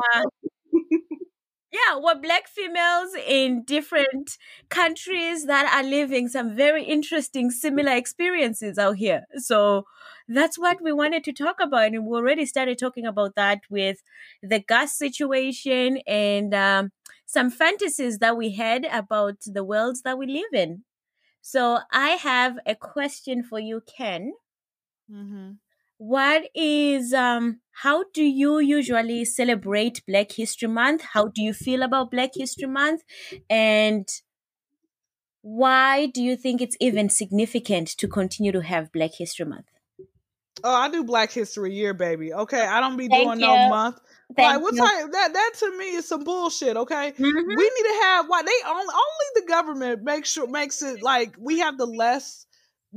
[1.72, 4.38] yeah, we're black females in different
[4.70, 9.24] countries that are living some very interesting, similar experiences out here.
[9.38, 9.86] So
[10.28, 11.88] that's what we wanted to talk about.
[11.94, 14.04] And we already started talking about that with
[14.42, 16.92] the gas situation and um,
[17.26, 20.84] some fantasies that we had about the worlds that we live in.
[21.42, 24.34] So I have a question for you, Ken.
[25.10, 25.60] Mhm.
[26.06, 31.02] What is um how do you usually celebrate Black History Month?
[31.14, 33.04] How do you feel about Black History Month?
[33.50, 34.08] And
[35.44, 39.68] why do you think it's even significant to continue to have Black History Month?
[40.64, 42.34] Oh, I do Black History Year, baby.
[42.34, 44.00] Okay, I don't be Thank doing no month.
[44.36, 44.92] Thank like what you.
[44.92, 46.78] type that that to me is some bullshit.
[46.78, 47.56] Okay, Mhm.
[47.56, 51.36] we need to have why they only only the government makes sure makes it like
[51.40, 52.46] we have the less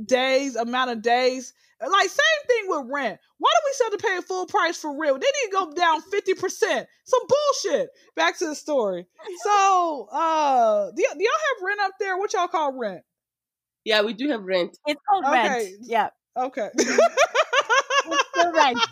[0.03, 3.19] days amount of days Like same thing with rent.
[3.37, 5.13] Why do we still have to pay full price for real?
[5.15, 6.87] They need to go down fifty percent.
[7.05, 7.89] Some bullshit.
[8.15, 9.05] Back to the story.
[9.43, 12.17] So, uh, do, y- do y'all have rent up there?
[12.17, 13.01] What y'all call rent?
[13.85, 14.77] Yeah, we do have rent.
[14.87, 15.47] It's called Okay.
[15.49, 15.69] rent.
[15.81, 16.09] Yeah.
[16.35, 16.69] Okay.
[16.73, 18.79] It's still rent.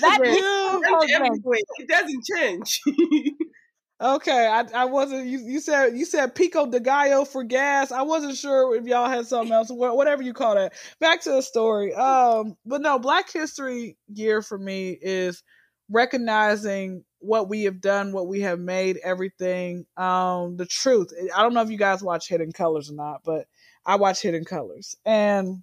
[0.00, 0.36] That Rent.
[0.36, 0.80] is Yeah.
[0.88, 1.64] called Rent rent.
[1.78, 2.80] It doesn't change.
[3.98, 5.26] Okay, I I wasn't.
[5.26, 7.90] You, you said you said pico de gallo for gas.
[7.90, 10.74] I wasn't sure if y'all had something else, wha- whatever you call that.
[11.00, 11.94] Back to the story.
[11.94, 15.42] Um, but no, Black History Year for me is
[15.88, 19.86] recognizing what we have done, what we have made, everything.
[19.96, 21.10] Um, the truth.
[21.34, 23.46] I don't know if you guys watch Hidden Colors or not, but
[23.86, 25.62] I watch Hidden Colors, and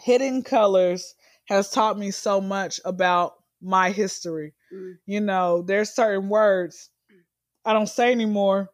[0.00, 1.14] Hidden Colors
[1.48, 4.54] has taught me so much about my history.
[4.72, 4.94] Mm.
[5.04, 6.88] You know, there's certain words
[7.64, 8.70] I don't say anymore.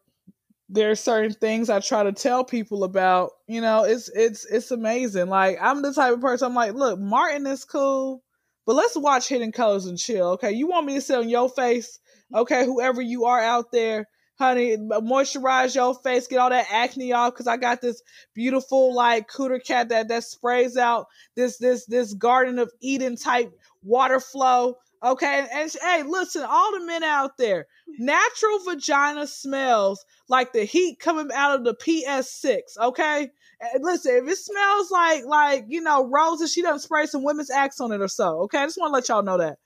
[0.69, 3.31] There are certain things I try to tell people about.
[3.47, 5.27] You know, it's it's it's amazing.
[5.27, 8.23] Like I'm the type of person I'm like, look, Martin is cool,
[8.65, 10.29] but let's watch Hidden Colors and chill.
[10.31, 11.99] Okay, you want me to sit on your face?
[12.33, 14.07] Okay, whoever you are out there,
[14.39, 18.01] honey, moisturize your face, get all that acne off, because I got this
[18.33, 23.51] beautiful like cooter cat that that sprays out this this this Garden of Eden type
[23.83, 24.75] water flow.
[25.03, 27.65] Okay, and, hey, listen, all the men out there,
[27.97, 32.77] natural vagina smells like the heat coming out of the PS6.
[32.79, 33.31] Okay,
[33.73, 37.51] And listen, if it smells like like you know roses, she doesn't spray some women's
[37.51, 38.41] axe on it or so.
[38.41, 39.57] Okay, I just want to let y'all know that.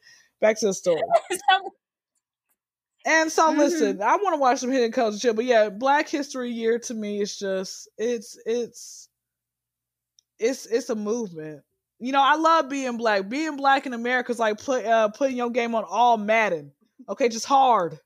[0.42, 1.02] Back to the story.
[3.06, 3.58] And so Mhm.
[3.58, 6.94] listen, I want to watch some hidden culture shit, but yeah, Black History Year to
[6.94, 9.10] me is just it's it's
[10.40, 11.64] it's it's a movement.
[12.00, 13.30] You know, I love being black.
[13.30, 16.72] Being black in America is like put uh putting your game on all Madden.
[17.08, 18.00] Okay, just hard.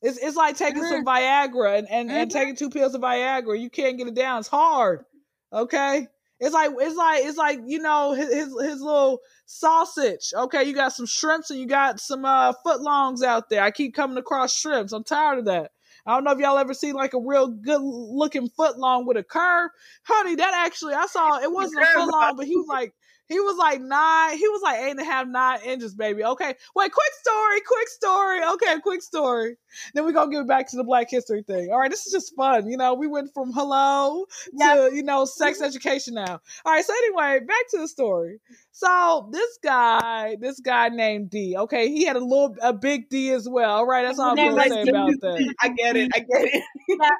[0.00, 2.32] It's it's like taking some Viagra and, and, and Mhm.
[2.32, 3.58] taking two pills of Viagra.
[3.58, 4.40] You can't get it down.
[4.40, 5.04] It's hard.
[5.52, 6.08] Okay?
[6.40, 10.32] It's like it's like it's like, you know, his his, his little sausage.
[10.34, 13.62] Okay, you got some shrimps and you got some uh footlongs out there.
[13.62, 14.92] I keep coming across shrimps.
[14.92, 15.70] I'm tired of that.
[16.04, 19.22] I don't know if y'all ever seen like a real good looking footlong with a
[19.22, 19.70] curve.
[20.02, 22.92] Honey, that actually I saw it wasn't a footlong, but he was like
[23.28, 26.24] he was like nine, he was like eight and a half, nine inches, baby.
[26.24, 26.54] Okay.
[26.74, 28.44] Wait, quick story, quick story.
[28.44, 29.56] Okay, quick story.
[29.94, 31.70] Then we're gonna get back to the Black History thing.
[31.72, 32.68] All right, this is just fun.
[32.68, 34.26] You know, we went from hello
[34.58, 36.40] to you know sex education now.
[36.64, 38.40] All right, so anyway, back to the story.
[38.72, 41.56] So this guy, this guy named D.
[41.56, 43.70] Okay, he had a little, a big D as well.
[43.70, 45.54] All right, that's all I'm Name gonna was say about that.
[45.60, 46.10] I get it.
[46.14, 46.62] I get it.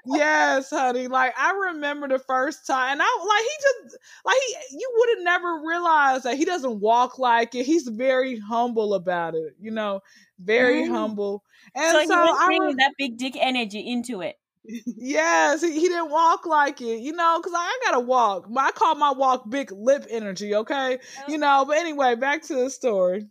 [0.07, 1.09] Yes, honey.
[1.09, 4.77] Like I remember the first time, and I like he just like he.
[4.79, 5.92] You would have never realized
[6.25, 7.67] that he doesn't walk like it.
[7.67, 9.55] He's very humble about it.
[9.61, 10.01] You know,
[10.39, 10.89] very Mm.
[10.89, 11.43] humble.
[11.75, 14.37] And so so, he was bringing re- that big dick energy into it.
[14.65, 18.47] Yes, he, he didn't walk like it, you know, because I, I gotta walk.
[18.57, 20.99] I call my walk big lip energy, okay?
[21.29, 23.27] You know, but anyway, back to the story.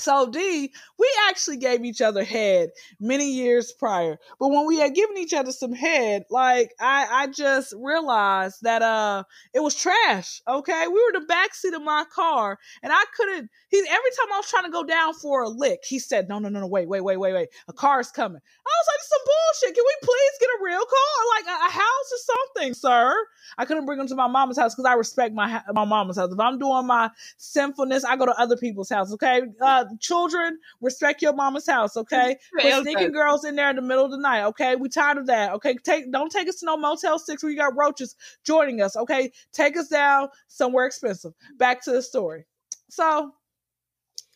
[0.00, 4.18] So D, we actually gave each other head many years prior.
[4.40, 8.82] But when we had given each other some head, like I I just realized that
[8.82, 10.42] uh it was trash.
[10.48, 10.88] Okay.
[10.88, 14.50] We were the backseat of my car and I couldn't he every time I was
[14.50, 17.02] trying to go down for a lick, he said, No, no, no, no, wait, wait,
[17.02, 17.48] wait, wait, wait.
[17.68, 18.40] A car's coming.
[18.66, 19.76] I was like, some bullshit.
[19.76, 21.26] Can we please get a real car?
[21.36, 23.26] Like a, a house or something, sir.
[23.58, 26.32] I couldn't bring him to my mama's house because I respect my my mama's house.
[26.32, 29.12] If I'm doing my sinfulness, I go to other people's house.
[29.12, 31.96] Okay, uh, children, respect your mama's house.
[31.96, 34.44] Okay, Well sneaking girls in there in the middle of the night.
[34.46, 35.52] Okay, we tired of that.
[35.54, 38.96] Okay, take don't take us to no Motel Six where you got roaches joining us.
[38.96, 41.34] Okay, take us down somewhere expensive.
[41.56, 42.44] Back to the story.
[42.88, 43.32] So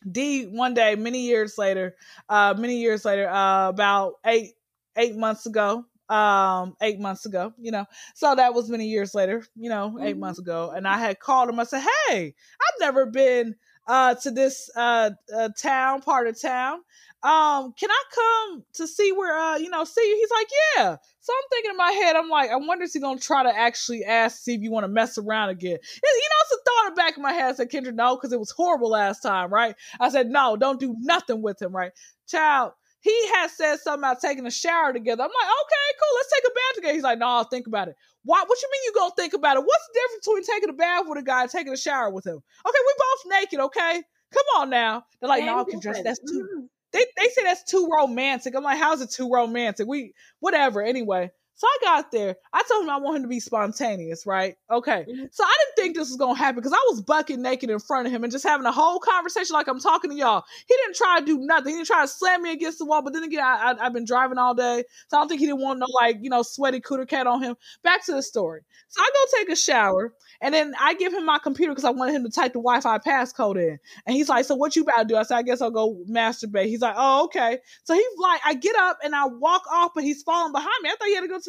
[0.09, 1.95] D one day, many years later,
[2.29, 4.53] uh, many years later, uh, about eight
[4.95, 7.85] eight months ago, um, eight months ago, you know.
[8.15, 10.19] So that was many years later, you know, 8 Mhm.
[10.19, 11.59] months ago, and I had called him.
[11.59, 13.55] I said, "Hey, I've never been
[13.89, 16.79] uh to this uh, uh town part of town.
[17.21, 20.47] Um, can I come to see where uh you know see you?" He's like,
[20.77, 23.43] "Yeah." So I'm thinking in my head, I'm like, I wonder if he's gonna try
[23.43, 25.71] to actually ask see if you want to mess around again.
[25.71, 27.49] You know, it's a thought in the back of my head.
[27.49, 29.75] I said, Kendra, no, because it was horrible last time, right?
[29.99, 31.91] I said, no, don't do nothing with him, right?
[32.27, 35.23] Child, he had said something about taking a shower together.
[35.23, 36.93] I'm like, okay, cool, let's take a bath together.
[36.93, 37.95] He's like, no, I'll think about it.
[38.23, 38.43] Why?
[38.45, 39.61] What you mean you gonna think about it?
[39.61, 42.25] What's the difference between taking a bath with a guy and taking a shower with
[42.27, 42.35] him?
[42.35, 44.03] Okay, we both naked, okay?
[44.33, 45.03] Come on now.
[45.19, 46.03] They're like, no, Damn Kendra, dress.
[46.03, 46.67] that's too Mm.
[46.91, 48.55] they they say that's too romantic.
[48.55, 49.87] I'm like, how's it too romantic?
[49.87, 50.81] We whatever.
[50.81, 52.37] Anyway, So I got there.
[52.53, 54.55] I told him I want him to be spontaneous, right?
[54.71, 55.05] Okay.
[55.09, 55.27] Mhm.
[55.29, 58.07] So I didn't think this was gonna happen because I was bucking naked in front
[58.07, 60.45] of him and just having a whole conversation like I'm talking to y'all.
[60.69, 61.71] He didn't try to do nothing.
[61.73, 63.01] He didn't try to slam me against the wall.
[63.01, 65.59] But then again, I, I've been driving all day, so I don't think he didn't
[65.59, 67.57] want no like you know sweaty cooter cat on him.
[67.83, 68.61] Back to the story.
[68.87, 71.89] So I go take a shower and then I give him my computer because I
[71.89, 73.77] wanted him to type the Wi-Fi passcode in.
[74.05, 75.97] And he's like, "So what you about to do?" I said, "I guess I'll go
[76.09, 79.91] masturbate." He's like, "Oh, okay." So he's like, I get up and I walk off,
[79.93, 80.89] but he's falling behind me.
[80.89, 81.48] I thought he had to go to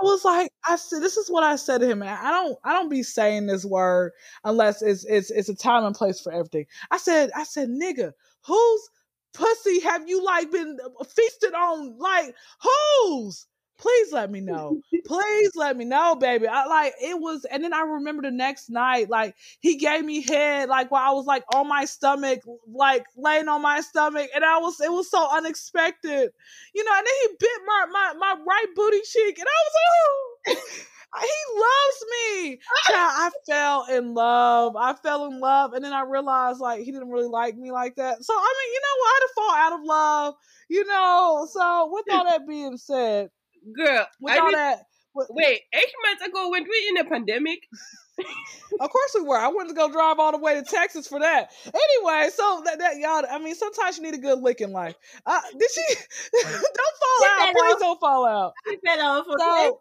[0.00, 2.02] I was like, I said, this is what I said to him.
[2.02, 4.12] And I don't, I don't be saying this word
[4.44, 6.66] unless it's, it's, it's a time and place for everything.
[6.90, 8.12] I said, I said, nigga,
[8.46, 8.90] whose
[9.34, 11.98] pussy have you like been uh, feasted on?
[11.98, 13.46] Like whose?
[13.76, 14.80] Please let me know.
[15.04, 16.46] Please let me know, baby.
[16.46, 20.22] I like it was, and then I remember the next night, like he gave me
[20.22, 22.40] head, like while I was like on my stomach,
[22.72, 26.30] like laying on my stomach, and I was, it was so unexpected,
[26.74, 26.92] you know.
[26.96, 30.60] And then he bit my my my right booty cheek, and I was like, oh,
[31.20, 32.60] he loves me.
[32.86, 34.76] Child, I fell in love.
[34.76, 37.96] I fell in love, and then I realized like he didn't really like me like
[37.96, 38.24] that.
[38.24, 39.08] So I mean, you know what?
[39.08, 40.34] I had to fall out of love,
[40.68, 41.48] you know.
[41.50, 43.30] So with all that being said,
[43.72, 44.86] Girl, with I all did- that.
[45.14, 47.60] wait, eight months ago, when we in a pandemic,
[48.80, 49.36] Of course we were.
[49.36, 51.50] I wanted to go drive all the way to Texas for that.
[51.66, 54.94] Anyway, so that, that y'all, I mean, sometimes you need a good lick in life.
[55.26, 55.82] Uh, did she?
[56.42, 57.54] don't fall out.
[57.54, 58.52] Please don't fall out.
[58.68, 59.26] I fell off.
[59.26, 59.38] Okay.
[59.40, 59.80] So,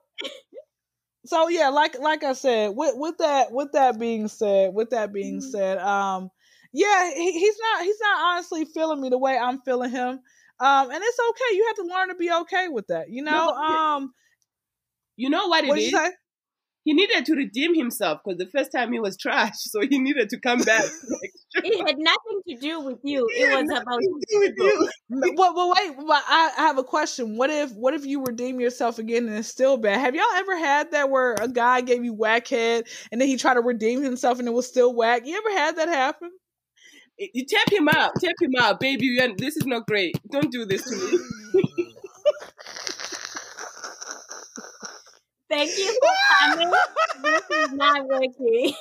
[1.26, 5.14] so yeah, like like I said, with with that with that being said, with that
[5.14, 5.52] being Mhm.
[5.52, 6.30] said, um,
[6.74, 10.20] yeah, he, he's not he's not honestly feeling me the way I'm feeling him.
[10.60, 11.56] Um, and it's okay.
[11.56, 13.10] You have to learn to be okay with that.
[13.10, 13.48] You know.
[13.48, 14.14] No, um,
[15.16, 16.12] you know what it what did you say?
[16.86, 20.30] He needed to redeem himself because the first time he was trash, so he needed
[20.30, 20.84] to come back.
[21.56, 23.26] it had nothing to do with you.
[23.38, 24.90] It Yeah, was about to do with you.
[25.38, 25.96] Well, well, wait.
[25.96, 27.38] But I, I have a question.
[27.38, 30.00] What if, what if you redeem yourself again and it's still bad?
[30.00, 33.38] Have y'all ever had that where a guy gave you whack head and then he
[33.38, 35.26] tried to redeem himself and it was still whack?
[35.26, 36.32] You ever had that happen?
[37.18, 39.06] You tap him out, tap him out, baby.
[39.06, 40.16] you This is not great.
[40.32, 41.20] Don't do this to me.
[45.50, 46.72] Thank you for coming.
[47.22, 48.74] this is not working.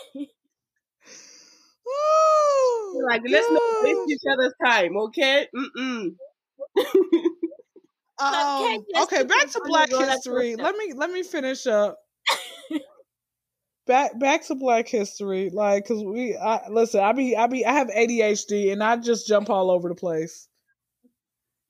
[1.86, 5.48] Oh, like, let's not waste each other's time, okay?
[5.54, 6.14] Mm-mm.
[8.22, 10.54] Um, okay, back to Black History.
[10.54, 11.98] Let me let me finish up.
[13.86, 17.00] Back back to Black History, like because we I, listen.
[17.00, 20.48] I be I be I have ADHD and I just jump all over the place.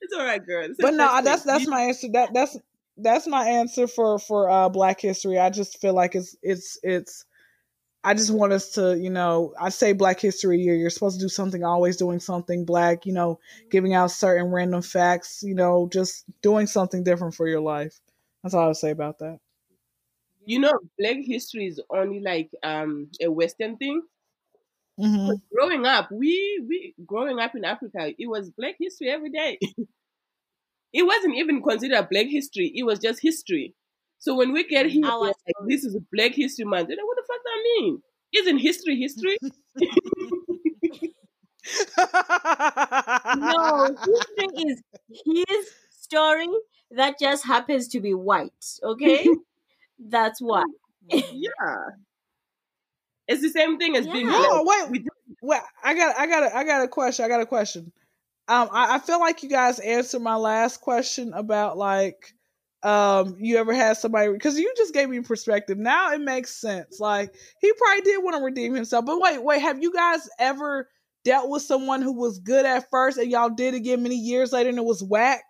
[0.01, 0.65] It's all right, girl.
[0.65, 2.09] It's But no, that's that's my answer.
[2.13, 2.59] That that's
[2.97, 5.39] that's my answer for for uh Black History.
[5.39, 7.25] I just feel like it's it's it's.
[8.05, 10.75] I just want us to, you know, I say Black History Year.
[10.75, 13.07] You're supposed to do something, always doing something Black.
[13.07, 13.39] You know,
[13.71, 15.41] giving out certain random facts.
[15.45, 18.01] You know, just doing something different for your life.
[18.43, 19.39] That's all I would say about that.
[20.45, 24.03] You know, Black history is only like um a Western thing.
[24.99, 29.59] hmm Growing up, we we growing up in Africa, it was Black history every day.
[30.93, 32.73] it wasn't even considered Black history.
[32.75, 33.75] It was just history.
[34.19, 35.35] So when we get here, like,
[35.69, 36.91] this is Black History Month.
[36.91, 38.03] You know what the fuck that mean?
[38.33, 39.39] Isn't history history?
[43.33, 44.83] No, history is
[45.25, 46.49] his story
[46.91, 48.79] that just happens to be white.
[48.83, 49.37] Okay,
[50.09, 50.65] that's why.
[51.11, 51.51] yeah.
[53.29, 54.33] It's the same thing as being Yeah.
[54.39, 54.49] black.
[54.51, 55.07] No, wait, We-
[55.41, 57.25] Well, I got, I got, a, I got a question.
[57.25, 57.93] I got a question.
[58.49, 62.35] Um, I, I feel like you guys answered my last question about like,
[62.83, 65.79] um, you ever had somebody because you just gave me perspective.
[65.79, 66.99] Now it makes sense.
[66.99, 69.05] Like he probably did want to redeem himself.
[69.07, 70.89] But wait, wait, have you guys ever
[71.25, 74.69] dealt with someone who was good at first and y'all did again many years later
[74.69, 75.45] and it was whack?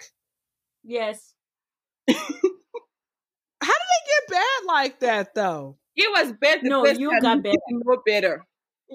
[0.84, 1.32] Yes.
[2.10, 2.26] How did
[3.62, 4.28] they get
[4.62, 5.78] bad like that though?
[5.96, 6.60] It was better.
[6.62, 7.56] No, you got better.
[7.84, 8.46] didn't better.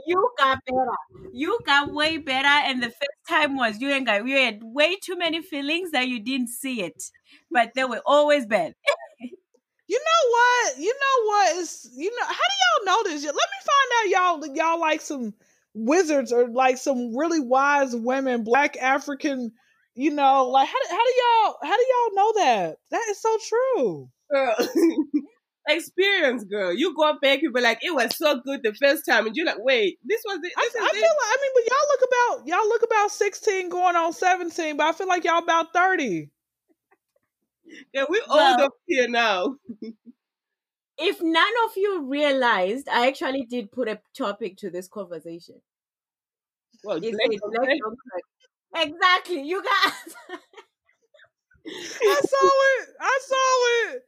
[0.06, 1.32] You got better.
[1.34, 4.96] You got way better, and the first time was you and got you had way
[4.96, 7.04] too many feelings that you didn't see it,
[7.52, 8.74] but they were always bad.
[9.90, 10.80] You know what?
[10.80, 13.24] You know what is you know how do y'all know this?
[13.24, 15.34] Let me find out y'all y'all like some
[15.74, 19.52] wizards or like some really wise women, black African,
[19.96, 22.78] you know, like how do, how do y'all how do y'all know that?
[22.92, 24.10] That is so true.
[24.30, 24.56] Girl.
[25.68, 26.74] experience, girl.
[26.74, 29.46] You go back, you be like, it was so good the first time, and you're
[29.46, 30.52] like, wait, this was it.
[30.58, 31.04] I, This I is feel it.
[31.04, 34.88] like I mean, but y'all look about y'all look about sixteen going on seventeen, but
[34.88, 36.30] I feel like y'all about thirty.
[37.94, 39.56] Yeah, we Well- old up here now.
[41.00, 45.62] If none of you realized, I actually did put a topic to this conversation.
[46.84, 47.78] Well, It black- said black
[48.74, 48.88] don't.
[48.88, 50.16] Exactly, you guys.
[51.68, 52.50] I saw
[52.82, 52.90] it.
[53.00, 54.04] I saw it.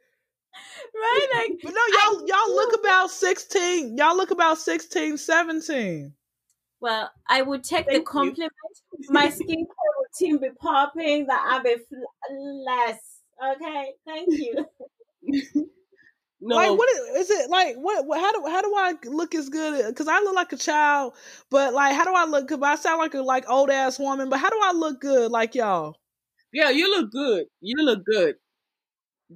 [0.95, 1.27] right?
[1.33, 3.97] Like, But no, y'all y'all look about sixteen.
[3.97, 6.13] Y'all look about 16, 17.
[6.81, 8.51] well, I would take Thank the compliment.
[9.09, 9.67] My skincare
[9.99, 11.79] routine be popping, the abe
[12.65, 12.99] less.
[13.55, 14.65] Okay, thank you.
[16.41, 17.75] no, Like what is, is it like?
[17.75, 18.19] What, what?
[18.19, 19.87] How do how do I look as good?
[19.87, 21.13] Because I look like a child,
[21.49, 22.47] but like how do I look?
[22.47, 24.29] Because I sound like a like old ass woman.
[24.29, 25.95] But how do I look good like y'all?
[26.51, 27.45] yeah, you look good.
[27.61, 28.35] You look good.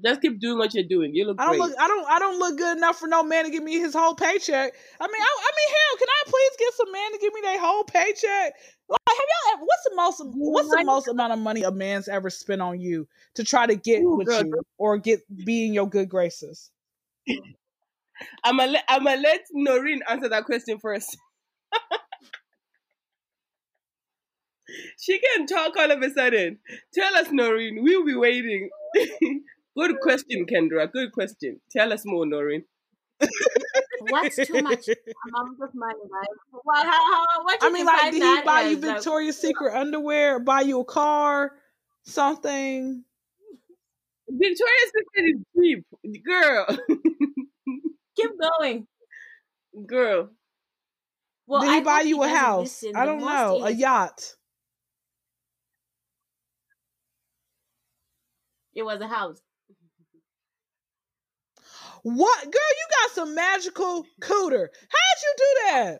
[0.01, 1.13] Just keep doing what you're doing.
[1.13, 1.69] You look I don't great.
[1.69, 1.79] look.
[1.79, 2.06] I don't.
[2.10, 4.73] I don't look good enough for no man to give me his whole paycheck.
[4.99, 7.41] I mean, I, I mean, hell, can I please get some man to give me
[7.41, 8.53] their whole paycheck?
[8.89, 9.53] Like, have y'all?
[9.53, 10.21] Ever, what's the most?
[10.36, 13.75] What's the most amount of money a man's ever spent on you to try to
[13.75, 14.43] get Ooh, with girl.
[14.43, 16.71] you or get be in your good graces?
[18.43, 21.15] I'm gonna let, I'm gonna let Noreen answer that question first.
[24.99, 26.58] she can talk all of a sudden.
[26.95, 27.84] Tell us, Noreen.
[27.84, 28.71] We'll be waiting.
[29.75, 30.91] Good question, Kendra.
[30.91, 31.59] Good question.
[31.71, 32.63] Tell us more, Noreen.
[34.09, 36.27] What's too much amount of money, right?
[36.51, 39.39] Well, how, how, what I you mean, like, did he buy you as, like, Victoria's
[39.39, 40.39] Secret underwear?
[40.39, 41.51] Buy you a car?
[42.03, 43.03] Something?
[44.29, 46.65] Victoria's Secret is cheap, girl.
[48.17, 48.88] keep going.
[49.86, 50.29] girl.
[51.47, 52.83] Well, did he I buy hope you a house?
[52.95, 53.65] I don't most know.
[53.65, 54.36] A yacht?
[58.75, 59.39] It was a house.
[62.03, 62.51] What, girl?
[62.53, 64.67] You got some magical cooter.
[64.89, 65.99] How'd you do that?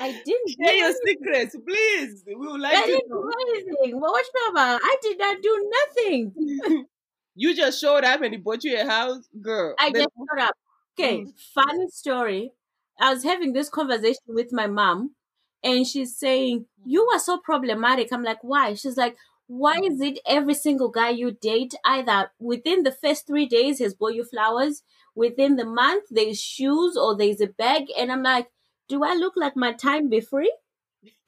[0.00, 2.24] I didn't Share your secrets, please.
[2.26, 3.22] We would like I to didn't know.
[3.22, 4.00] do anything.
[4.00, 4.80] Well, what you know about?
[4.82, 6.86] I did not do nothing.
[7.36, 9.74] You just showed up and he bought you a house, girl.
[9.80, 10.54] I then- just showed up.
[10.96, 11.32] Okay, mm.
[11.52, 12.52] funny story.
[13.00, 15.16] I was having this conversation with my mom,
[15.64, 18.12] and she's saying, You are so problematic.
[18.12, 18.74] I'm like, Why?
[18.74, 19.16] She's like,
[19.46, 23.94] Why is it every single guy you date, either within the first three days, has
[23.94, 24.82] bought you flowers,
[25.14, 27.84] within the month, there's shoes or there's a bag?
[27.98, 28.48] And I'm like,
[28.88, 30.54] Do I look like my time be free?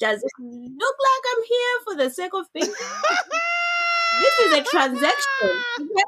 [0.00, 2.66] Does it look like I'm here for the sake of being?
[4.20, 5.64] this is a transaction.
[5.80, 6.04] okay?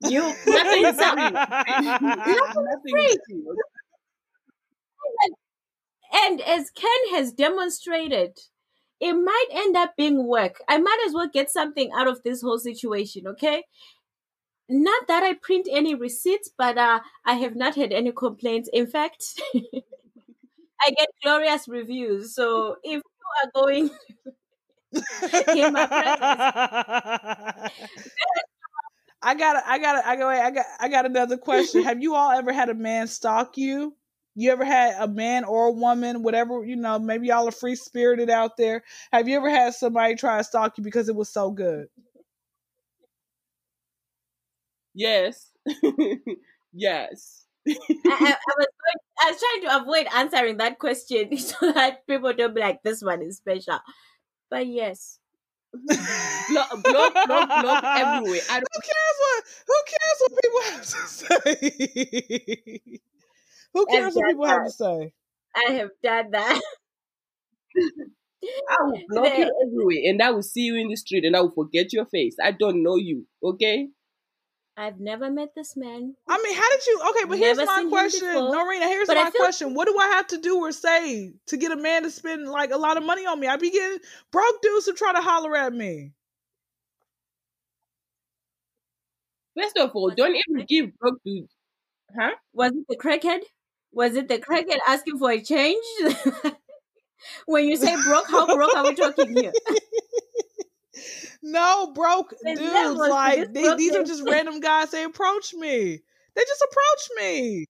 [0.00, 0.94] You nothing.
[6.12, 8.38] And as Ken has demonstrated,
[9.04, 10.62] it might end up being work.
[10.66, 13.64] I might as well get something out of this whole situation, okay?
[14.66, 18.70] Not that I print any receipts, but uh, I have not had any complaints.
[18.72, 19.22] In fact,
[19.54, 22.34] I get glorious reviews.
[22.34, 23.02] So if you
[23.44, 23.90] are going,
[25.52, 25.86] Hear my
[29.26, 31.82] I got I got I go I got I got another question.
[31.82, 33.96] Have you all ever had a man stalk you?
[34.36, 37.76] You ever had a man or a woman, whatever, you know, maybe y'all are free
[37.76, 38.82] spirited out there.
[39.12, 41.86] Have you ever had somebody try to stalk you because it was so good?
[44.94, 45.50] Yes.
[46.72, 47.46] yes.
[47.66, 47.72] I,
[48.10, 52.32] I, I was going, I was trying to avoid answering that question so that people
[52.32, 53.78] don't be like, this one is special.
[54.50, 55.18] But yes.
[56.48, 58.40] Block, block, block, block everywhere.
[58.50, 63.00] I don't, Who cares what who cares what people have to say?
[63.74, 65.12] Who cares what people have to say?
[65.54, 66.60] I have done that.
[67.76, 71.40] I will block you everywhere and I will see you in the street and I
[71.40, 72.36] will forget your face.
[72.42, 73.88] I don't know you, okay?
[74.76, 76.14] I've never met this man.
[76.28, 77.00] I mean, how did you?
[77.10, 78.82] Okay, but here's Never my question, before, Norina.
[78.88, 81.70] Here's but my feel- question: What do I have to do or say to get
[81.70, 83.46] a man to spend like a lot of money on me?
[83.46, 83.98] I be getting
[84.32, 86.10] broke dudes who try to holler at me.
[89.56, 91.54] First of all, don't even give broke dudes.
[92.18, 92.32] Huh?
[92.52, 93.42] Was it the crackhead?
[93.94, 95.84] Was it the crackhead asking for a change?
[97.46, 99.52] when you say broke, how broke are we talking here?
[101.42, 102.72] No, broke There's dudes.
[102.72, 104.90] levels Like this they, these are just random guys.
[104.90, 106.00] They approach me.
[106.34, 107.66] They just approach me.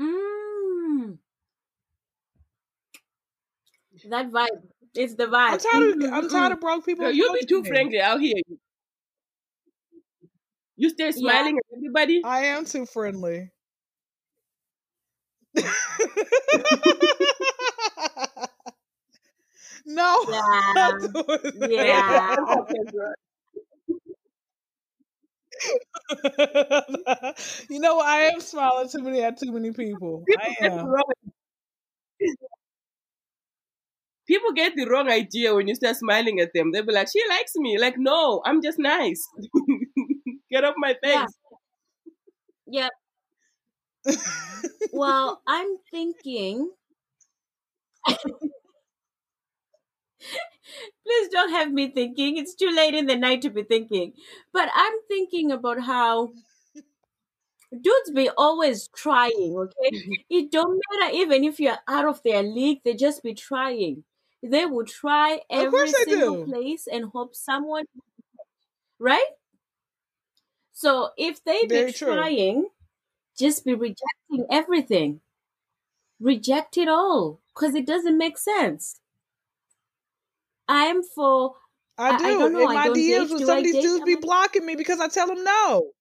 [0.00, 1.18] Mm.
[4.08, 4.48] That vibe.
[4.94, 5.52] It's the vibe.
[5.52, 6.02] I'm tired.
[6.02, 6.52] Of, I'm mm, tired mm.
[6.54, 7.04] of broke people.
[7.04, 7.68] Girl, you be approaching too me.
[7.68, 8.42] friendly out here.
[10.80, 12.22] You stay smiling at everybody.
[12.24, 13.50] I am too friendly.
[19.86, 20.24] No.
[20.30, 20.98] Yeah.
[21.68, 22.36] Yeah.
[27.68, 30.24] you know, I am smiling too many at too many people.
[30.26, 30.94] People I am.
[34.26, 36.70] people get the wrong idea when you start smiling at them.
[36.72, 37.78] They'll be like, she likes me.
[37.78, 39.20] Like, no, I'm just nice.
[40.50, 41.26] Get off my face.
[42.66, 42.90] Yeah.
[44.04, 44.16] Yep.
[44.92, 46.70] Well, I'm thinking.
[51.04, 52.36] Please don't have me thinking.
[52.36, 54.12] It's too late in the night to be thinking.
[54.52, 56.32] But I'm thinking about how
[57.72, 59.90] dudes be always trying, okay?
[59.96, 60.12] Mm-hmm.
[60.30, 64.04] It don't matter even if you're out of their league, they just be trying.
[64.42, 67.84] They will try every single place and hope someone
[68.98, 69.30] right?
[70.80, 72.14] So if they be Very true.
[72.14, 72.70] trying,
[73.38, 75.20] just be rejecting everything.
[76.20, 79.00] Reject it all because it doesn't make sense.
[80.68, 81.56] I'm for
[81.98, 82.34] I I- I do.
[82.34, 83.30] don't know, In I my don't DMs, date.
[83.30, 85.92] when some of these dudes be blocking me because I tell them no.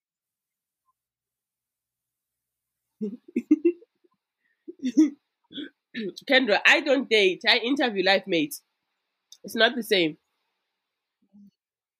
[6.30, 7.42] Kendra, I don't date.
[7.48, 8.62] I interview life mates.
[9.44, 10.18] It's not the same.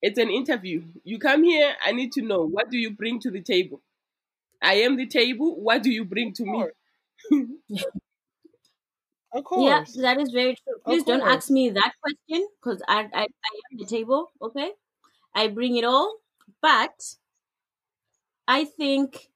[0.02, 0.84] It's an interview.
[1.04, 3.82] You come here, I need to know what do you bring to the table?
[4.62, 5.60] I am the table.
[5.60, 6.64] What do you bring to me?
[9.32, 9.82] Of course.
[9.96, 10.78] Yeah, that is very true.
[10.84, 14.32] Please don't ask me that question because I, I I am the table.
[14.40, 14.72] Okay,
[15.34, 16.18] I bring it all,
[16.62, 17.16] but
[18.46, 19.30] I think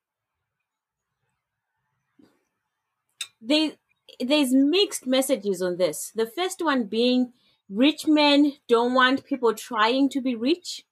[3.41, 3.77] they
[4.21, 6.11] there's mixed messages on this.
[6.15, 7.33] The first one being
[7.71, 10.85] rich men don't want people trying to be rich,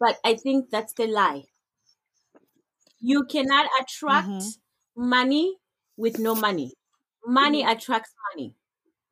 [0.00, 1.46] but I think that's the lie.
[3.00, 4.60] You cannot attract Mhm.
[4.96, 5.58] money
[5.96, 6.76] with no money.
[7.26, 8.54] Money attracts money,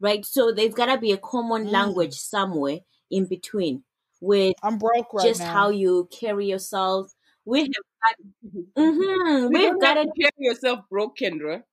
[0.00, 0.24] right?
[0.26, 1.70] So there's gotta be a common Mm.
[1.70, 2.80] language somewhere
[3.10, 3.84] in between
[4.20, 5.54] with I'm broke right just now.
[5.54, 7.14] how you carry yourself.
[7.44, 7.68] We have
[8.02, 8.16] got,
[8.78, 11.64] mm-hmm, we've got to carry yourself broke, Kendra.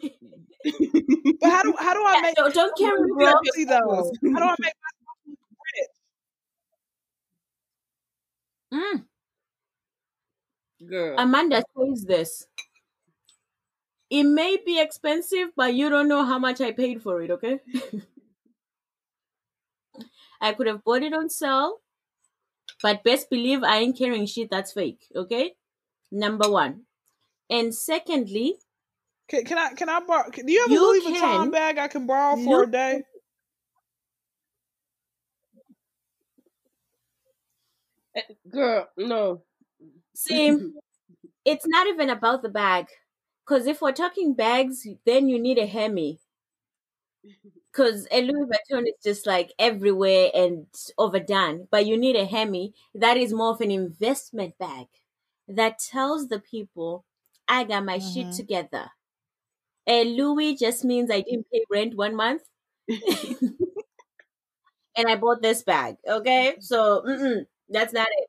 [0.00, 3.26] But how do how do I make don't, don't carry You bro.
[3.26, 4.12] have wealthy though?
[4.34, 4.72] How do I make
[5.76, 5.94] rich?
[8.74, 9.04] Mm.
[10.88, 11.18] Girl.
[11.18, 12.46] Amanda says this.
[14.10, 17.60] It may be expensive, but you don't know how much I paid for it, okay?
[20.40, 21.80] I could have bought it on sale,
[22.82, 25.56] but best believe I ain't carrying shit that's fake, okay?
[26.10, 26.84] Number one.
[27.50, 28.56] And secondly,
[29.28, 30.30] Can, can I can I borrow?
[30.30, 32.68] Can, do you have a You Louis can Vuitton bag I can borrow for look-
[32.68, 33.02] a day?
[38.50, 39.42] Girl, no.
[40.14, 40.58] see,
[41.44, 42.86] it's not even about the bag.
[43.46, 46.20] Because if we're talking bags, then you need a Hemi.
[47.72, 50.66] Because a Louis Vuitton is just like everywhere and
[50.98, 51.68] overdone.
[51.70, 54.86] But you need a Hemi that is more of an investment bag
[55.48, 57.04] that tells the people,
[57.48, 58.36] I got my shit Mhm.
[58.36, 58.90] together.
[59.88, 62.42] A Louis just means I didn't pay rent one month.
[64.96, 65.96] and I bought this bag.
[66.06, 66.60] Okay, mm-hmm.
[66.60, 68.28] so mm-mm, that's not it.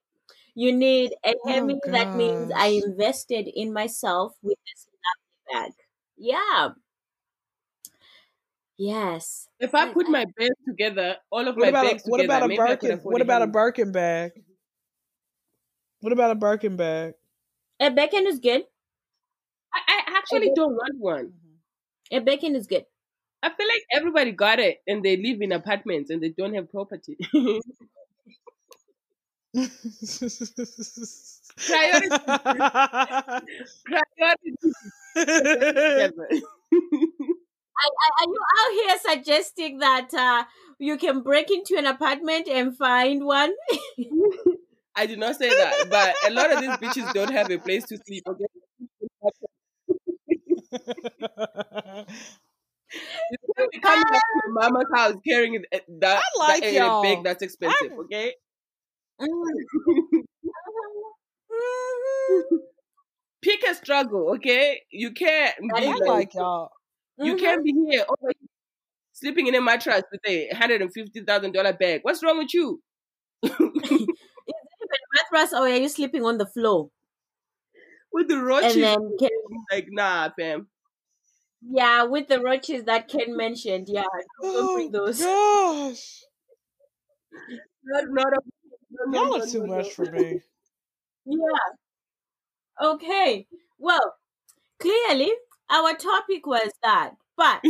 [0.55, 4.87] You need a Oh, that means I invested in myself with this
[5.51, 5.73] lovely bag.
[6.17, 6.69] Yeah.
[8.77, 9.47] Yes.
[9.59, 12.21] If I I- put my bags together, all of What my about a, bags what
[12.21, 12.91] together, about a maybe I could Birkin?
[12.91, 14.31] afford What a about a Birkin bag?
[16.01, 17.13] What about a Birkin bag?
[17.81, 18.67] A bacon is good.
[19.73, 21.38] I, I actually don't want one.
[22.11, 22.85] A bacon is good.
[23.41, 26.69] I feel like everybody got it and they live in apartments and they don't have
[26.71, 27.17] property.
[31.57, 32.09] Priority.
[35.15, 36.41] Priority.
[37.79, 40.43] Are, are you out here suggesting that uh,
[40.79, 43.53] you can break into an apartment and find one?
[44.95, 47.85] I did not say that, but a lot of these bitches don't have a place
[47.85, 48.23] to sleep.
[48.27, 48.45] Okay,
[50.71, 50.79] you
[53.81, 57.01] coming back to mama's house carrying it- it- that, I like that, y'all.
[57.03, 57.91] bag that's expensive.
[57.91, 58.33] I- Okay,
[63.41, 64.31] pick a struggle.
[64.35, 66.71] Okay, you can't be I like, like y'all.
[67.17, 67.39] you Mhm.
[67.39, 68.31] can't be here over
[69.13, 72.01] sleeping in a mattress with a hundred and fifty thousand dollar bag.
[72.03, 72.81] What's wrong with you?
[74.91, 74.97] In a
[75.33, 76.89] mattress or are you sleeping on the floor?
[78.11, 78.75] With the roaches.
[78.75, 79.29] And then can,
[79.71, 80.67] like nah, fam.
[81.61, 84.03] yeah, with the roaches that Ken mentioned, yeah,
[84.41, 85.19] don't, Oh bring those.
[85.19, 86.21] gosh,
[87.83, 88.41] Not, not a,
[88.91, 90.41] no, no, y'all are too much for me.
[91.25, 91.59] Yeah.
[92.81, 93.47] Okay.
[93.77, 94.15] Well,
[94.79, 95.31] clearly
[95.69, 97.63] our topic was that, but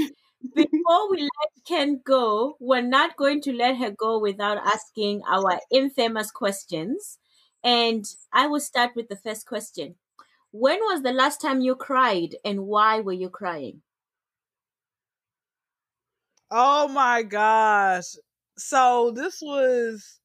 [0.56, 5.60] before we let Ken go, we're not going to let her go without asking our
[5.72, 7.20] infamous questions.
[7.64, 9.96] And I will start with the first question.
[10.52, 13.82] When was the last time you cried and why were you crying?
[16.52, 18.16] Oh my gosh.
[18.58, 20.20] So this was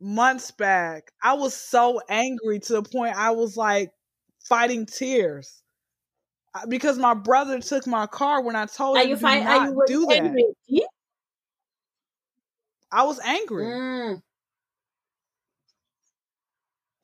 [0.00, 1.12] months back.
[1.22, 3.92] I was so angry to the point I was like
[4.48, 5.62] fighting tears
[6.54, 9.42] uh, because my brother took my car when I told Are him you to fine?
[9.42, 10.22] Are not you do that.
[10.22, 10.44] angry?
[10.66, 10.86] Yeah?
[12.92, 13.66] I was angry.
[13.66, 14.22] Mm.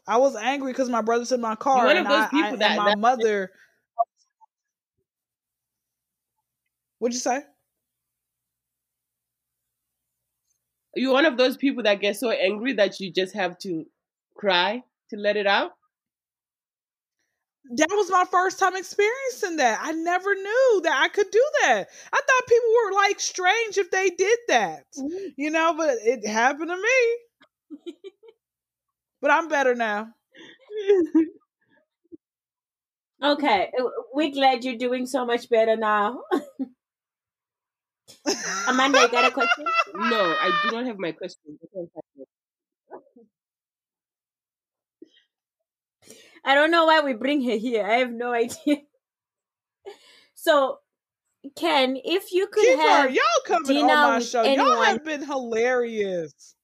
[0.09, 2.55] I was angry because my brother took my car one and of those I, people
[2.55, 3.51] I- that- my that- mother.
[6.99, 7.43] What'd you say?
[10.95, 13.85] You're one of those people that get so angry that you just have to
[14.35, 15.73] cry to let it out.
[17.77, 19.81] That was my first time experiencing that.
[19.83, 21.89] I never knew that I could do that.
[22.13, 24.85] I thought people were like strange if they did that.
[24.99, 25.35] Mm.
[25.37, 27.93] You know, but it happened to me.
[29.21, 30.09] but I'm better now.
[33.23, 36.21] Okay, uh, we're glad you're doing so much better now.
[38.69, 39.65] Amanda, you got a question?
[39.95, 41.59] No, I do not have my question.
[41.63, 42.29] I don't have it.
[46.45, 47.85] I don't know why we bring her here.
[47.87, 48.83] I have no idea.
[50.35, 50.79] So,
[51.57, 52.83] Ken, if you could Keep her.
[52.83, 54.43] have Y'all coming dinner on my with show.
[54.43, 56.56] Y'all have been hilarious.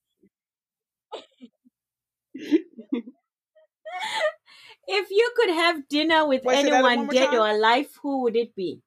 [4.87, 7.39] If you could have dinner with Wait, say that one anyone dead time?
[7.39, 8.81] or alive, who would it be?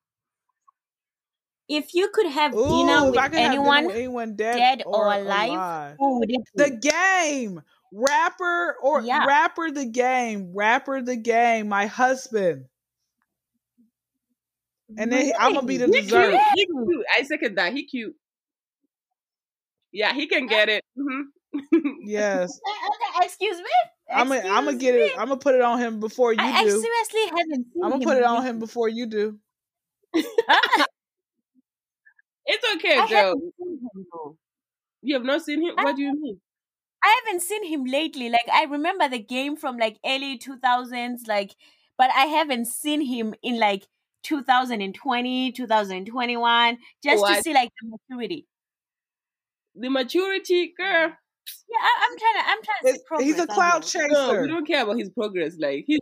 [1.68, 4.58] If you could have Ooh, dinner with I could have dinner anyone, with anyone dead,
[4.58, 5.98] dead or or alive, alive.
[5.98, 6.62] who would it be?
[6.62, 7.62] The game.
[7.92, 9.26] Rapper or Yeah.
[9.26, 10.52] rapper the game.
[10.54, 11.68] Rapper the game.
[11.68, 12.66] My husband.
[14.98, 16.32] And then I'm gonna be the He dessert.
[16.32, 16.40] cute.
[16.54, 17.06] He cute.
[17.18, 17.72] I second that.
[17.72, 18.16] He cute.
[19.92, 20.84] Yeah, he can get it.
[20.96, 21.22] hmm
[22.04, 22.60] Yes.
[22.86, 23.64] Okay, excuse me.
[24.12, 25.12] I'm gonna I'm gonna get it.
[25.18, 26.70] I'm gonna put it on him before you I, I do.
[26.70, 27.84] seriously haven't seen him.
[27.84, 29.38] I'm gonna put it on him before you do.
[32.46, 33.32] It's okay, I Joe.
[33.32, 34.38] him.
[35.02, 35.74] You have not seen him?
[35.76, 36.40] I- What do you mean?
[37.02, 38.30] I haven't seen him lately.
[38.30, 41.54] Like I remember the game from like early 2000s, like,
[41.98, 43.86] but I haven't seen him in like
[44.24, 48.46] 2020, 2021, just oh, to see like the maturity.
[49.76, 51.12] The maturity, girl.
[51.68, 52.50] Yeah, I, I'm trying to.
[52.50, 52.88] I'm trying to.
[52.88, 54.08] see It's- he's a cloud somehow.
[54.08, 54.42] No, chaser.
[54.42, 55.56] we don't care about his progress.
[55.58, 55.98] Like he.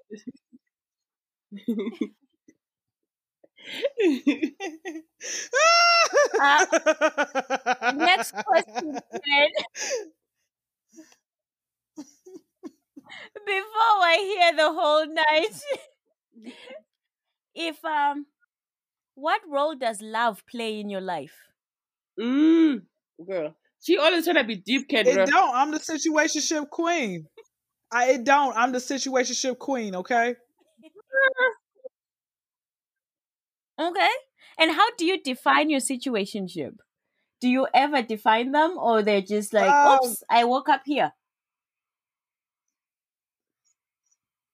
[7.95, 8.99] Next question,
[13.47, 15.61] Before I hear the whole night,
[17.55, 18.27] if um,
[19.15, 21.49] what role does love play in your life?
[22.19, 22.83] mm,
[23.27, 23.55] girl,
[23.85, 25.07] she always trying to be deep, Kendra.
[25.07, 25.27] It Kendra.
[25.27, 25.55] don't.
[25.55, 27.27] I'm the situationship queen.
[27.93, 28.57] I it don't.
[28.57, 29.95] I'm the situationship queen.
[29.95, 30.35] Okay.
[33.81, 34.11] Okay.
[34.59, 36.77] And how do you define your situationship?
[37.41, 41.13] Do you ever define them or they're just like, Um, oops, I woke up here?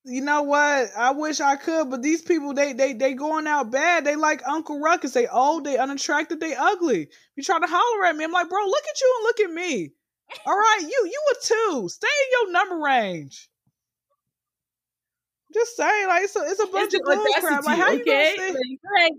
[0.05, 0.91] You know what?
[0.97, 4.05] I wish I could, but these people they they they going out bad.
[4.05, 5.13] They like Uncle Ruckus.
[5.13, 7.09] They old, they unattractive, they ugly.
[7.37, 8.25] You try to holler at me.
[8.25, 9.93] I'm like, bro, look at you and look at me.
[10.47, 11.89] All right, you you a two.
[11.89, 13.51] Stay in your number range.
[15.55, 17.65] Just saying, like it's a it's a bunch It's of bull crap.
[17.65, 18.07] Like how you okay?
[18.07, 18.49] gonna say?
[18.53, 19.13] Like, Like,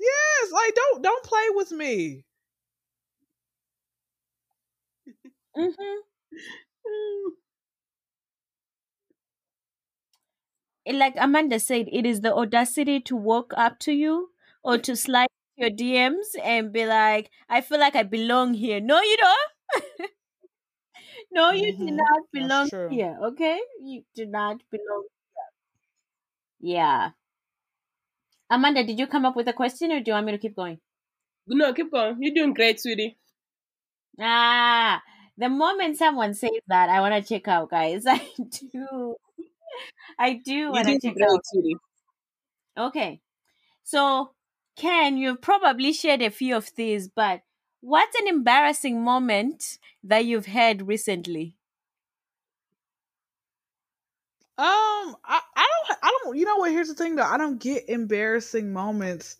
[0.00, 2.24] Yes, like don't don't play with me.
[5.56, 6.02] mhm.
[6.86, 7.32] mm,
[10.94, 14.30] like Amanda said, it is the audacity to walk up to you
[14.62, 18.80] or to slide your DMs and be like, I feel like I belong here.
[18.80, 20.10] No, you don't.
[21.32, 23.16] no, you do Mhm, not belong here.
[23.24, 23.60] Okay?
[23.82, 25.04] You do not belong
[26.60, 26.74] here.
[26.76, 27.10] Yeah.
[28.50, 30.56] Amanda, did you come up with a question or do you want me to keep
[30.56, 30.80] going?
[31.46, 32.16] no, keep going.
[32.22, 33.16] You're doing great, sweetie.
[34.20, 35.02] Ah,
[35.36, 38.04] the moment someone says that, I want to check out, guys.
[38.06, 38.18] I
[38.72, 39.16] do.
[40.18, 41.40] I do You're want to doing check out.
[41.44, 41.76] sweetie.
[42.76, 43.20] Okay.
[43.84, 44.32] So,
[44.76, 47.42] Ken, you've probably shared a few of these, but
[47.80, 51.56] what's an embarrassing moment that you've had recently?
[54.58, 56.70] Um, I, I don't, I don't, you know what?
[56.72, 57.22] Here's the thing though.
[57.24, 59.36] I don't get embarrassing moments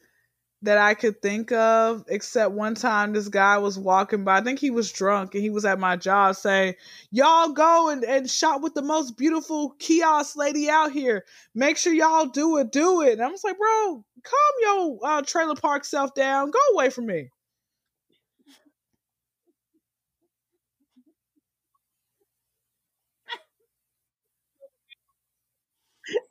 [0.66, 4.38] that I could think of, except one time this guy was walking by.
[4.38, 6.74] I think he was drunk and he was at my job saying,
[7.10, 11.24] Y'all go and, and shop with the most beautiful kiosk lady out here.
[11.54, 13.14] Make sure y'all do it, do it.
[13.14, 16.50] And I was like, Bro, calm your uh, trailer park self down.
[16.52, 17.30] Go away from me.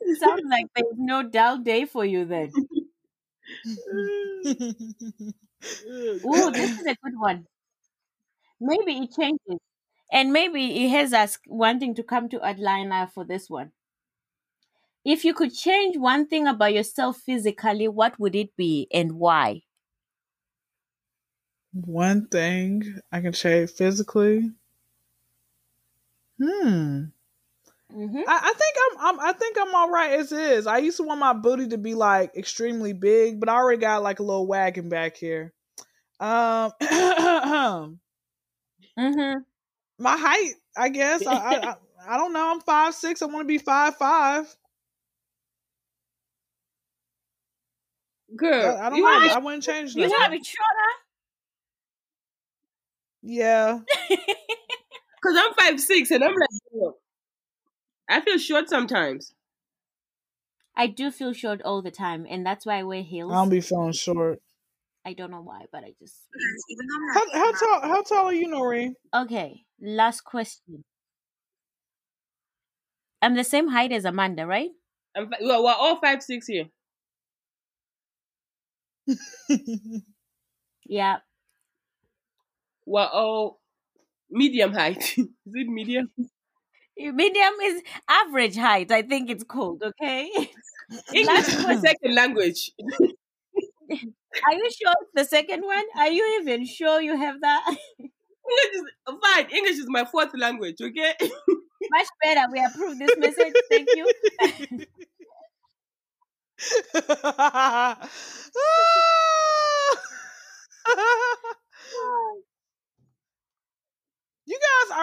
[0.00, 2.50] It sounds like there's no dull day for you then.
[6.26, 7.46] Ooh, this is a good one.
[8.60, 9.60] Maybe it changes.
[10.12, 13.72] And maybe it has us wanting to come to Atlanta for this one.
[15.06, 19.62] If you could change one thing about yourself physically, what would it be and why?
[21.84, 22.82] One thing
[23.12, 24.50] I can change physically.
[26.38, 27.12] Hmm.
[27.96, 30.66] Hmm I, I think I'm, I'm I think I'm all right as is.
[30.66, 34.02] I used to want my booty to be like extremely big, but I already got
[34.02, 35.52] like a little wagon back here.
[36.20, 36.72] Um
[38.98, 39.38] hmm
[39.98, 41.26] my height, I guess.
[41.26, 41.74] I, I
[42.08, 42.52] I don't know.
[42.52, 43.22] I'm five six.
[43.22, 44.54] I want to be five five.
[48.36, 49.10] Girl, I, I don't you know.
[49.10, 50.90] want I wouldn't change You want to be shorter?
[53.22, 53.80] Yeah.
[55.20, 56.94] Because I'm five six and I'm like,
[58.08, 59.32] I feel short sometimes.
[60.76, 63.32] I do feel short all the time, and that's why I wear heels.
[63.32, 64.40] I don't be feeling short.
[65.04, 66.16] I don't know why, but I just.
[66.68, 67.80] Even though I'm How, how tall?
[67.88, 68.94] How tall are you, Noreen?
[69.14, 70.84] Okay, last question.
[73.22, 74.70] I'm the same height as Amanda, right?
[75.16, 76.66] I'm, fi- well, we're all five six here.
[80.88, 81.16] Yeah.
[82.84, 83.60] We're all
[84.30, 85.02] medium height.
[85.18, 86.10] Is it medium?
[86.96, 88.90] Medium is average height.
[88.90, 89.82] I think it's called.
[89.82, 90.30] Okay.
[91.14, 92.70] English is my second language.
[94.46, 95.84] Are you sure the second one?
[95.96, 97.64] Are you even sure you have that?
[97.98, 98.84] English is
[99.22, 99.46] fine.
[99.50, 100.76] English is my fourth language.
[100.80, 101.14] Okay.
[101.90, 102.42] Much better.
[102.52, 103.54] We approve this message.
[103.70, 104.06] Thank you.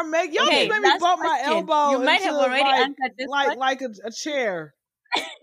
[0.06, 1.92] You guys making y'all Okay, just made me last bump my elbow.
[1.92, 3.58] You might have into, already like, answered this like one.
[3.58, 4.74] like a, a chair.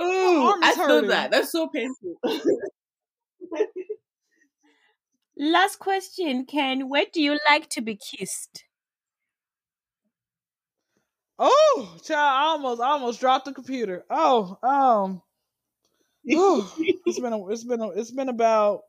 [0.00, 1.10] Oh, I feel hurting.
[1.10, 1.32] that.
[1.32, 2.14] That's so painful.
[5.36, 6.88] Last question, Ken.
[6.88, 8.64] Where do you like to be kissed?
[11.38, 14.04] Oh, child, I almost I almost dropped the computer.
[14.10, 15.22] Oh, um,
[16.24, 16.66] whew,
[17.06, 18.82] it's been a, it's been a, it's been about.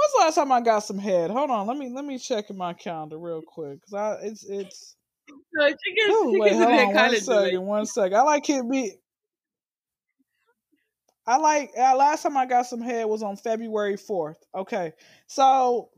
[0.00, 1.30] When's the last time I got some head?
[1.30, 4.44] Hold on, let me let me check in my calendar real quick because I it's
[4.48, 4.96] it's.
[5.28, 8.16] So she gets, Oh, she wait, gets hold on one calendar, second, like, one second.
[8.16, 8.92] I like it be.
[11.26, 14.38] I like uh, last time I got some head was on February fourth.
[14.54, 14.92] Okay,
[15.26, 15.90] so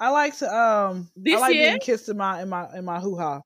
[0.00, 1.68] I like to um This I like year?
[1.68, 3.40] being kissed in my in my in my hoo ha.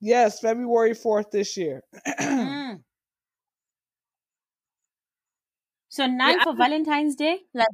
[0.00, 1.82] Yes, February fourth this year.
[2.18, 2.80] Mm.
[5.88, 7.38] So none I- for Valentine's Day?
[7.54, 7.68] Like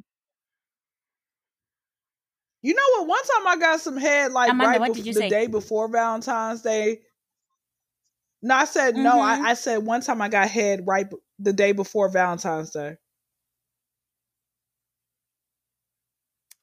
[2.63, 3.07] You know what?
[3.09, 5.31] One time I got some head like Amanda, right what bef- did you the say?
[5.31, 7.03] day before Valentine's Day.
[8.43, 9.19] No, I said no.
[9.19, 9.21] Mhm.
[9.21, 12.97] I, I said one time I got head right b- the day before Valentine's Day.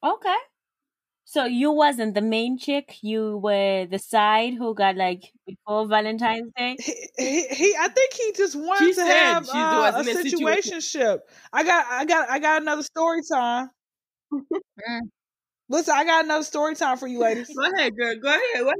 [0.03, 0.37] okay.
[1.25, 2.99] So you wasn't the main chick.
[3.03, 6.79] You were the side who got like before Valentine's Day.
[6.79, 9.99] He, he, he I think he just wanted She to have she uh, was a
[9.99, 11.21] in a situationship.
[11.51, 13.69] I got, I got, I got another story time.
[15.69, 17.49] Listen, I got another story time for you, ladies.
[17.53, 18.15] Go ahead, girl.
[18.15, 18.41] Go ahead.
[18.55, 18.77] Go ahead.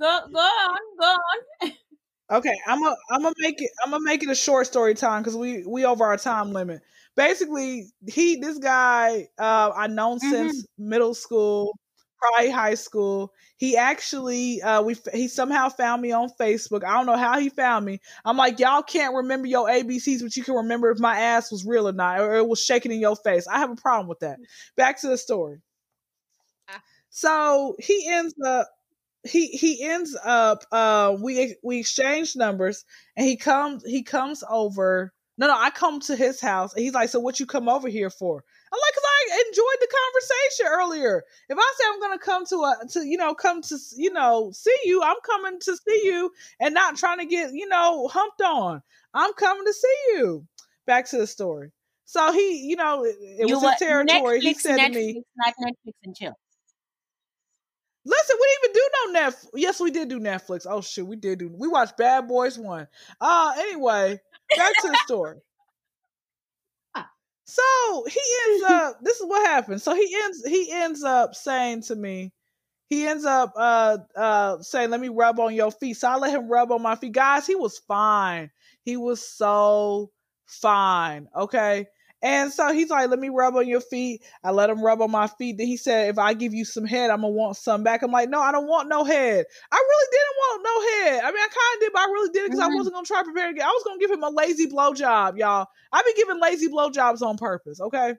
[0.00, 1.72] Go go on, go on.
[2.30, 5.22] Okay, I'm gonna I'm gonna make it I'm gonna make it a short story time
[5.22, 6.80] because we we over our time limit.
[7.14, 11.72] Basically, he this guy uh I known since middle school,
[12.22, 13.32] probably high school.
[13.56, 16.84] He actually uh we he somehow found me on Facebook.
[16.84, 18.00] I don't know how he found me.
[18.24, 21.64] I'm like y'all can't remember your ABCs, but you can remember if my ass was
[21.66, 23.46] real or not, or it was shaking in your face.
[23.48, 24.38] I have a problem with that.
[24.76, 25.60] Back to the story.
[26.68, 26.82] Ah.
[27.10, 28.68] So he ends up
[29.24, 32.84] he he ends up uh we we exchange numbers
[33.16, 36.94] and he comes he comes over no no i come to his house and he's
[36.94, 38.42] like so what you come over here for
[38.72, 42.56] i'm like because i enjoyed the conversation earlier if i say i'm gonna come to
[42.56, 46.30] a to you know come to you know see you i'm coming to see you
[46.60, 48.82] and not trying to get you know humped on
[49.14, 50.46] i'm coming to see you
[50.86, 51.70] back to the story
[52.04, 55.22] so he you know it, it you was his territory he said Netflix, to me
[55.36, 56.34] not Netflix and chill.
[58.04, 59.48] Listen, we didn't even do no Netflix.
[59.54, 60.66] Yes, we did do Netflix.
[60.68, 61.48] Oh shoot, we did do.
[61.56, 62.88] We watched Bad Boys One.
[63.20, 64.20] Uh, anyway,
[64.56, 65.38] back to the story.
[67.54, 68.96] So he ends up.
[69.02, 69.82] This is what happens.
[69.82, 70.44] So he ends.
[70.46, 72.32] He ends up saying to me,
[72.88, 76.32] he ends up uh uh saying, "Let me rub on your feet." So I let
[76.34, 77.12] him rub on my feet.
[77.12, 78.50] Guys, he was fine.
[78.84, 80.12] He was so
[80.46, 81.28] fine.
[81.36, 81.86] Okay.
[82.22, 84.22] And so he's like, let me rub on your feet.
[84.44, 85.58] I let him rub on my feet.
[85.58, 88.02] Then he said, if I give you some head, I'm going to want some back.
[88.02, 89.44] I'm like, no, I don't want no head.
[89.72, 91.24] I really didn't want no head.
[91.24, 92.72] I mean, I kind of did, but I really did because mm-hmm.
[92.72, 93.48] I wasn't going to try to prepare.
[93.48, 95.66] I was going to give him a lazy blow job, y'all.
[95.92, 97.80] I've been giving lazy blow jobs on purpose.
[97.80, 98.14] Okay.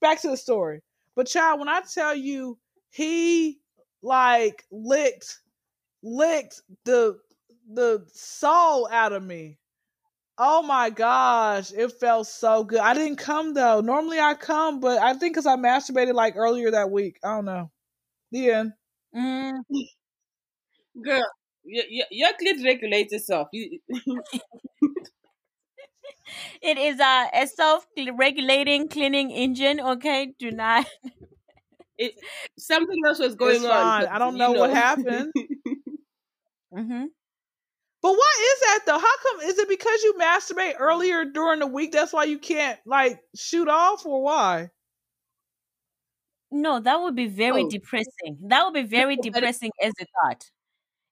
[0.00, 0.82] Back to the story.
[1.16, 2.56] But child, when I tell you
[2.90, 3.58] he
[4.00, 5.40] like licked,
[6.04, 7.18] licked the,
[7.72, 9.58] the soul out of me
[10.42, 12.78] Oh my gosh, it felt so good.
[12.80, 13.82] I didn't come though.
[13.82, 17.18] Normally I come, but I think because I masturbated like earlier that week.
[17.22, 17.70] I don't know.
[18.32, 18.72] The end.
[19.14, 19.58] Mm.
[21.04, 21.26] Girl,
[21.62, 23.48] your, your, your clit regulates itself.
[23.52, 23.68] it
[26.62, 29.78] is a, a self-regulating cleaning engine.
[29.78, 30.86] Okay, do not.
[32.02, 32.14] It,
[32.58, 34.06] something else was going it's on.
[34.06, 35.30] I don't know, know, what happened.
[36.74, 37.04] mm-hmm.
[38.02, 38.98] But why is that though?
[38.98, 39.40] How come?
[39.42, 41.92] Is it because you masturbate earlier during the week?
[41.92, 44.70] That's why you can't like shoot off, or why?
[46.50, 47.70] No, that would be very oh.
[47.70, 48.38] depressing.
[48.48, 50.50] That would be very depressing as a thought.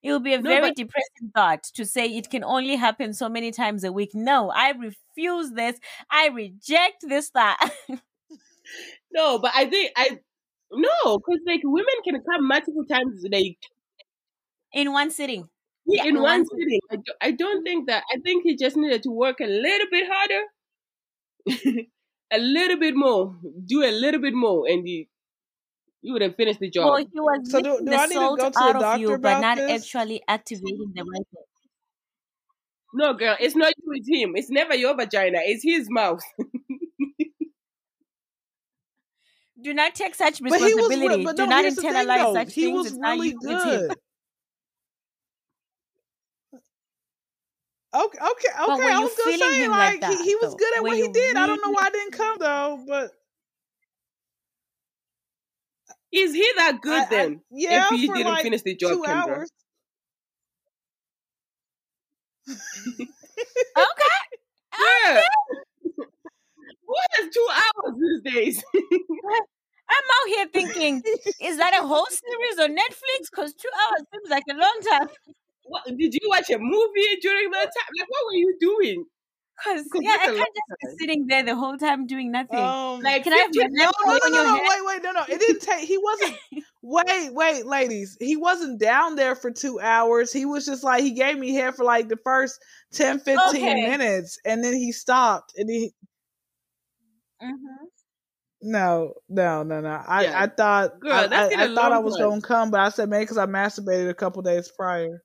[0.02, 3.12] It would be a no, very but- depressing thought to say it can only happen
[3.12, 4.10] so many times a week.
[4.14, 5.78] No, I refuse this.
[6.10, 7.58] I reject this thought.
[9.12, 10.18] no, but I think I
[10.70, 13.58] no, because like women can come multiple times a day
[14.72, 15.48] in one sitting
[15.88, 16.80] yeah, in one sitting.
[16.90, 18.04] I, do, I don't think that.
[18.14, 20.42] I think he just needed to work a little bit harder,
[22.30, 25.08] a little bit more, do a little bit more, and he
[26.02, 26.86] you would have finished the job.
[26.86, 29.82] Well, he was so do, do the salt out of you, but not this?
[29.82, 31.44] actually activating the right thing.
[32.94, 34.32] No, girl, it's not you, it's him.
[34.34, 36.20] It's never your vagina, it's his mouth.
[39.60, 41.24] Do not take such responsibility.
[41.24, 42.92] Was, Do not internalize such he things.
[42.92, 43.92] Was really good.
[47.98, 48.92] Okay, okay, okay.
[48.92, 51.14] I was gonna say like, like that, he, he was good at what he did.
[51.16, 51.36] Really...
[51.36, 53.10] I don't know why I didn't come though, but
[56.12, 57.32] is he that good I, then?
[57.34, 59.28] I, yeah, if he didn't like finish the job, two Kendra.
[59.28, 59.50] hours.
[62.48, 63.08] okay.
[64.78, 65.20] Yeah.
[66.84, 68.64] what is two hours these days?
[69.90, 71.02] I'm out here thinking,
[71.40, 73.30] is that a whole series on Netflix?
[73.30, 75.08] Because two hours seems like a long time.
[75.68, 77.90] What, did you watch a movie during that time?
[77.98, 79.04] Like, what were you doing?
[79.64, 82.60] Cause, Cause yeah, I can't just be sitting there the whole time doing nothing.
[82.60, 85.24] Um, like, can I have no, no, no, no, no, wait, wait, no, no.
[85.28, 85.88] It didn't take.
[85.88, 86.36] He wasn't.
[86.82, 88.16] wait, wait, ladies.
[88.20, 90.32] He wasn't down there for two hours.
[90.32, 92.60] He was just like he gave me head for like the first
[92.92, 93.74] 10, 15 okay.
[93.88, 95.92] minutes, and then he stopped, and he.
[97.42, 97.84] Mm-hmm.
[98.62, 100.02] No, no, no, no.
[100.06, 100.42] I, yeah.
[100.42, 103.24] I thought Girl, I, I, I thought I was gonna come, but I said maybe
[103.24, 105.20] because I masturbated a couple days prior.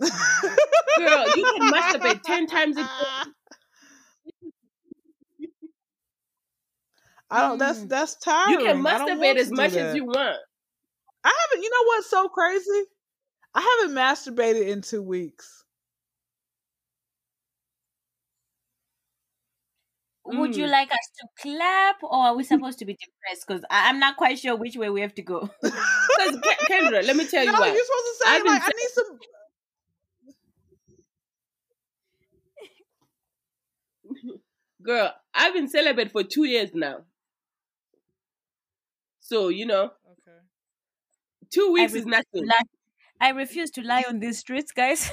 [0.00, 2.88] Girl, you can masturbate 10 times a day.
[7.30, 7.58] I don't.
[7.58, 7.88] That's mm.
[7.90, 8.60] that's tiring.
[8.60, 10.36] You can masturbate as much as you want.
[11.24, 11.62] I haven't.
[11.62, 12.84] You know what's so crazy?
[13.54, 15.64] I haven't masturbated in two weeks.
[20.24, 20.70] Would you mm.
[20.70, 23.46] like us to clap, or are we supposed to be depressed?
[23.46, 25.48] Because I'm not quite sure which way we have to go.
[25.62, 26.36] Because
[26.68, 27.72] Kendra, let me tell you no, what.
[27.72, 29.18] You're supposed to say I've like, I need some.
[34.88, 37.00] Girl, I've been celibate for two years now.
[39.20, 39.90] So, you know.
[40.06, 40.38] Okay.
[41.50, 42.48] Two weeks is nothing.
[43.20, 45.10] I refuse to lie on these streets, guys.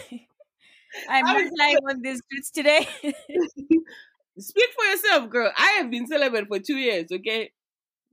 [1.09, 2.87] I'm not lying on these streets today.
[4.39, 5.51] Speak for yourself, girl.
[5.57, 7.51] I have been celibate for two years, okay?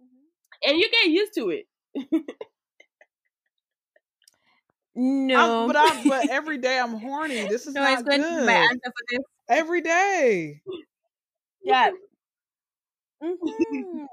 [0.02, 0.68] Mm-hmm.
[0.68, 1.68] And you get used to it.
[4.96, 7.46] no, I'm, but I but every day I'm horny.
[7.46, 8.20] This is no, not good.
[8.20, 9.20] my answer for this.
[9.48, 10.60] Every day.
[11.64, 11.90] Yeah.
[13.22, 14.04] Mm-hmm.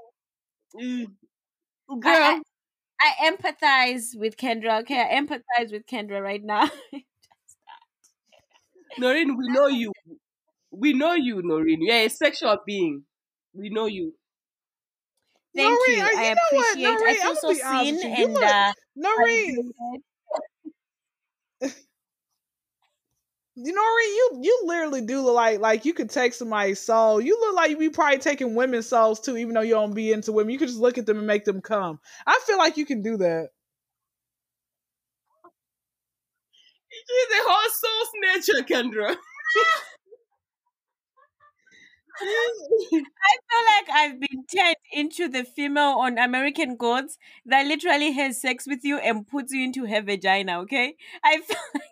[1.88, 1.98] Girl.
[2.04, 2.40] I,
[3.00, 4.80] I, I, empathize with Kendra.
[4.82, 6.70] Okay, I empathize with Kendra right now.
[8.98, 9.92] Noreen, we know you.
[10.70, 11.82] We know you, Noreen.
[11.82, 13.02] You're a sexual being.
[13.52, 14.14] We know you.
[15.56, 16.04] Thank Noreen, you.
[16.04, 16.84] I appreciate.
[16.84, 19.72] Noreen, I feel so seen and uh, Noreen.
[23.62, 27.20] You know, you you literally do look like like you could take somebody's soul.
[27.20, 30.12] You look like you be probably taking women's souls too, even though you don't be
[30.12, 30.52] into women.
[30.52, 32.00] You could just look at them and make them come.
[32.26, 33.48] I feel like you can do that.
[36.88, 39.16] She's a whole soul snatcher, Kendra.
[42.22, 48.40] I feel like I've been turned into the female on American Gods that literally has
[48.40, 50.60] sex with you and puts you into her vagina.
[50.60, 50.94] Okay,
[51.24, 51.82] I feel like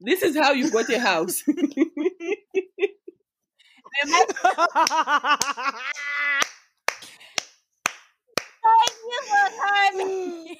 [0.00, 0.20] this.
[0.20, 1.42] This is how you got a house.
[8.62, 10.56] Thank you for coming.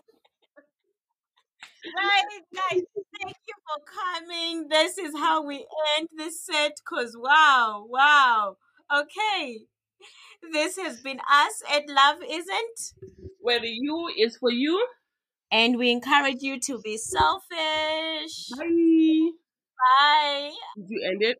[1.85, 2.82] Right, guys,
[3.22, 4.68] thank you for coming.
[4.68, 5.66] This is how we
[5.99, 8.57] end this set because wow, wow.
[8.95, 9.61] Okay.
[10.53, 12.95] This has been us at Love Isn't.
[13.41, 14.87] Where the you is for you.
[15.55, 18.51] And we encourage you to be selfish.
[18.59, 19.31] Bye.
[19.79, 20.53] Bye.
[20.77, 21.39] Did you end it?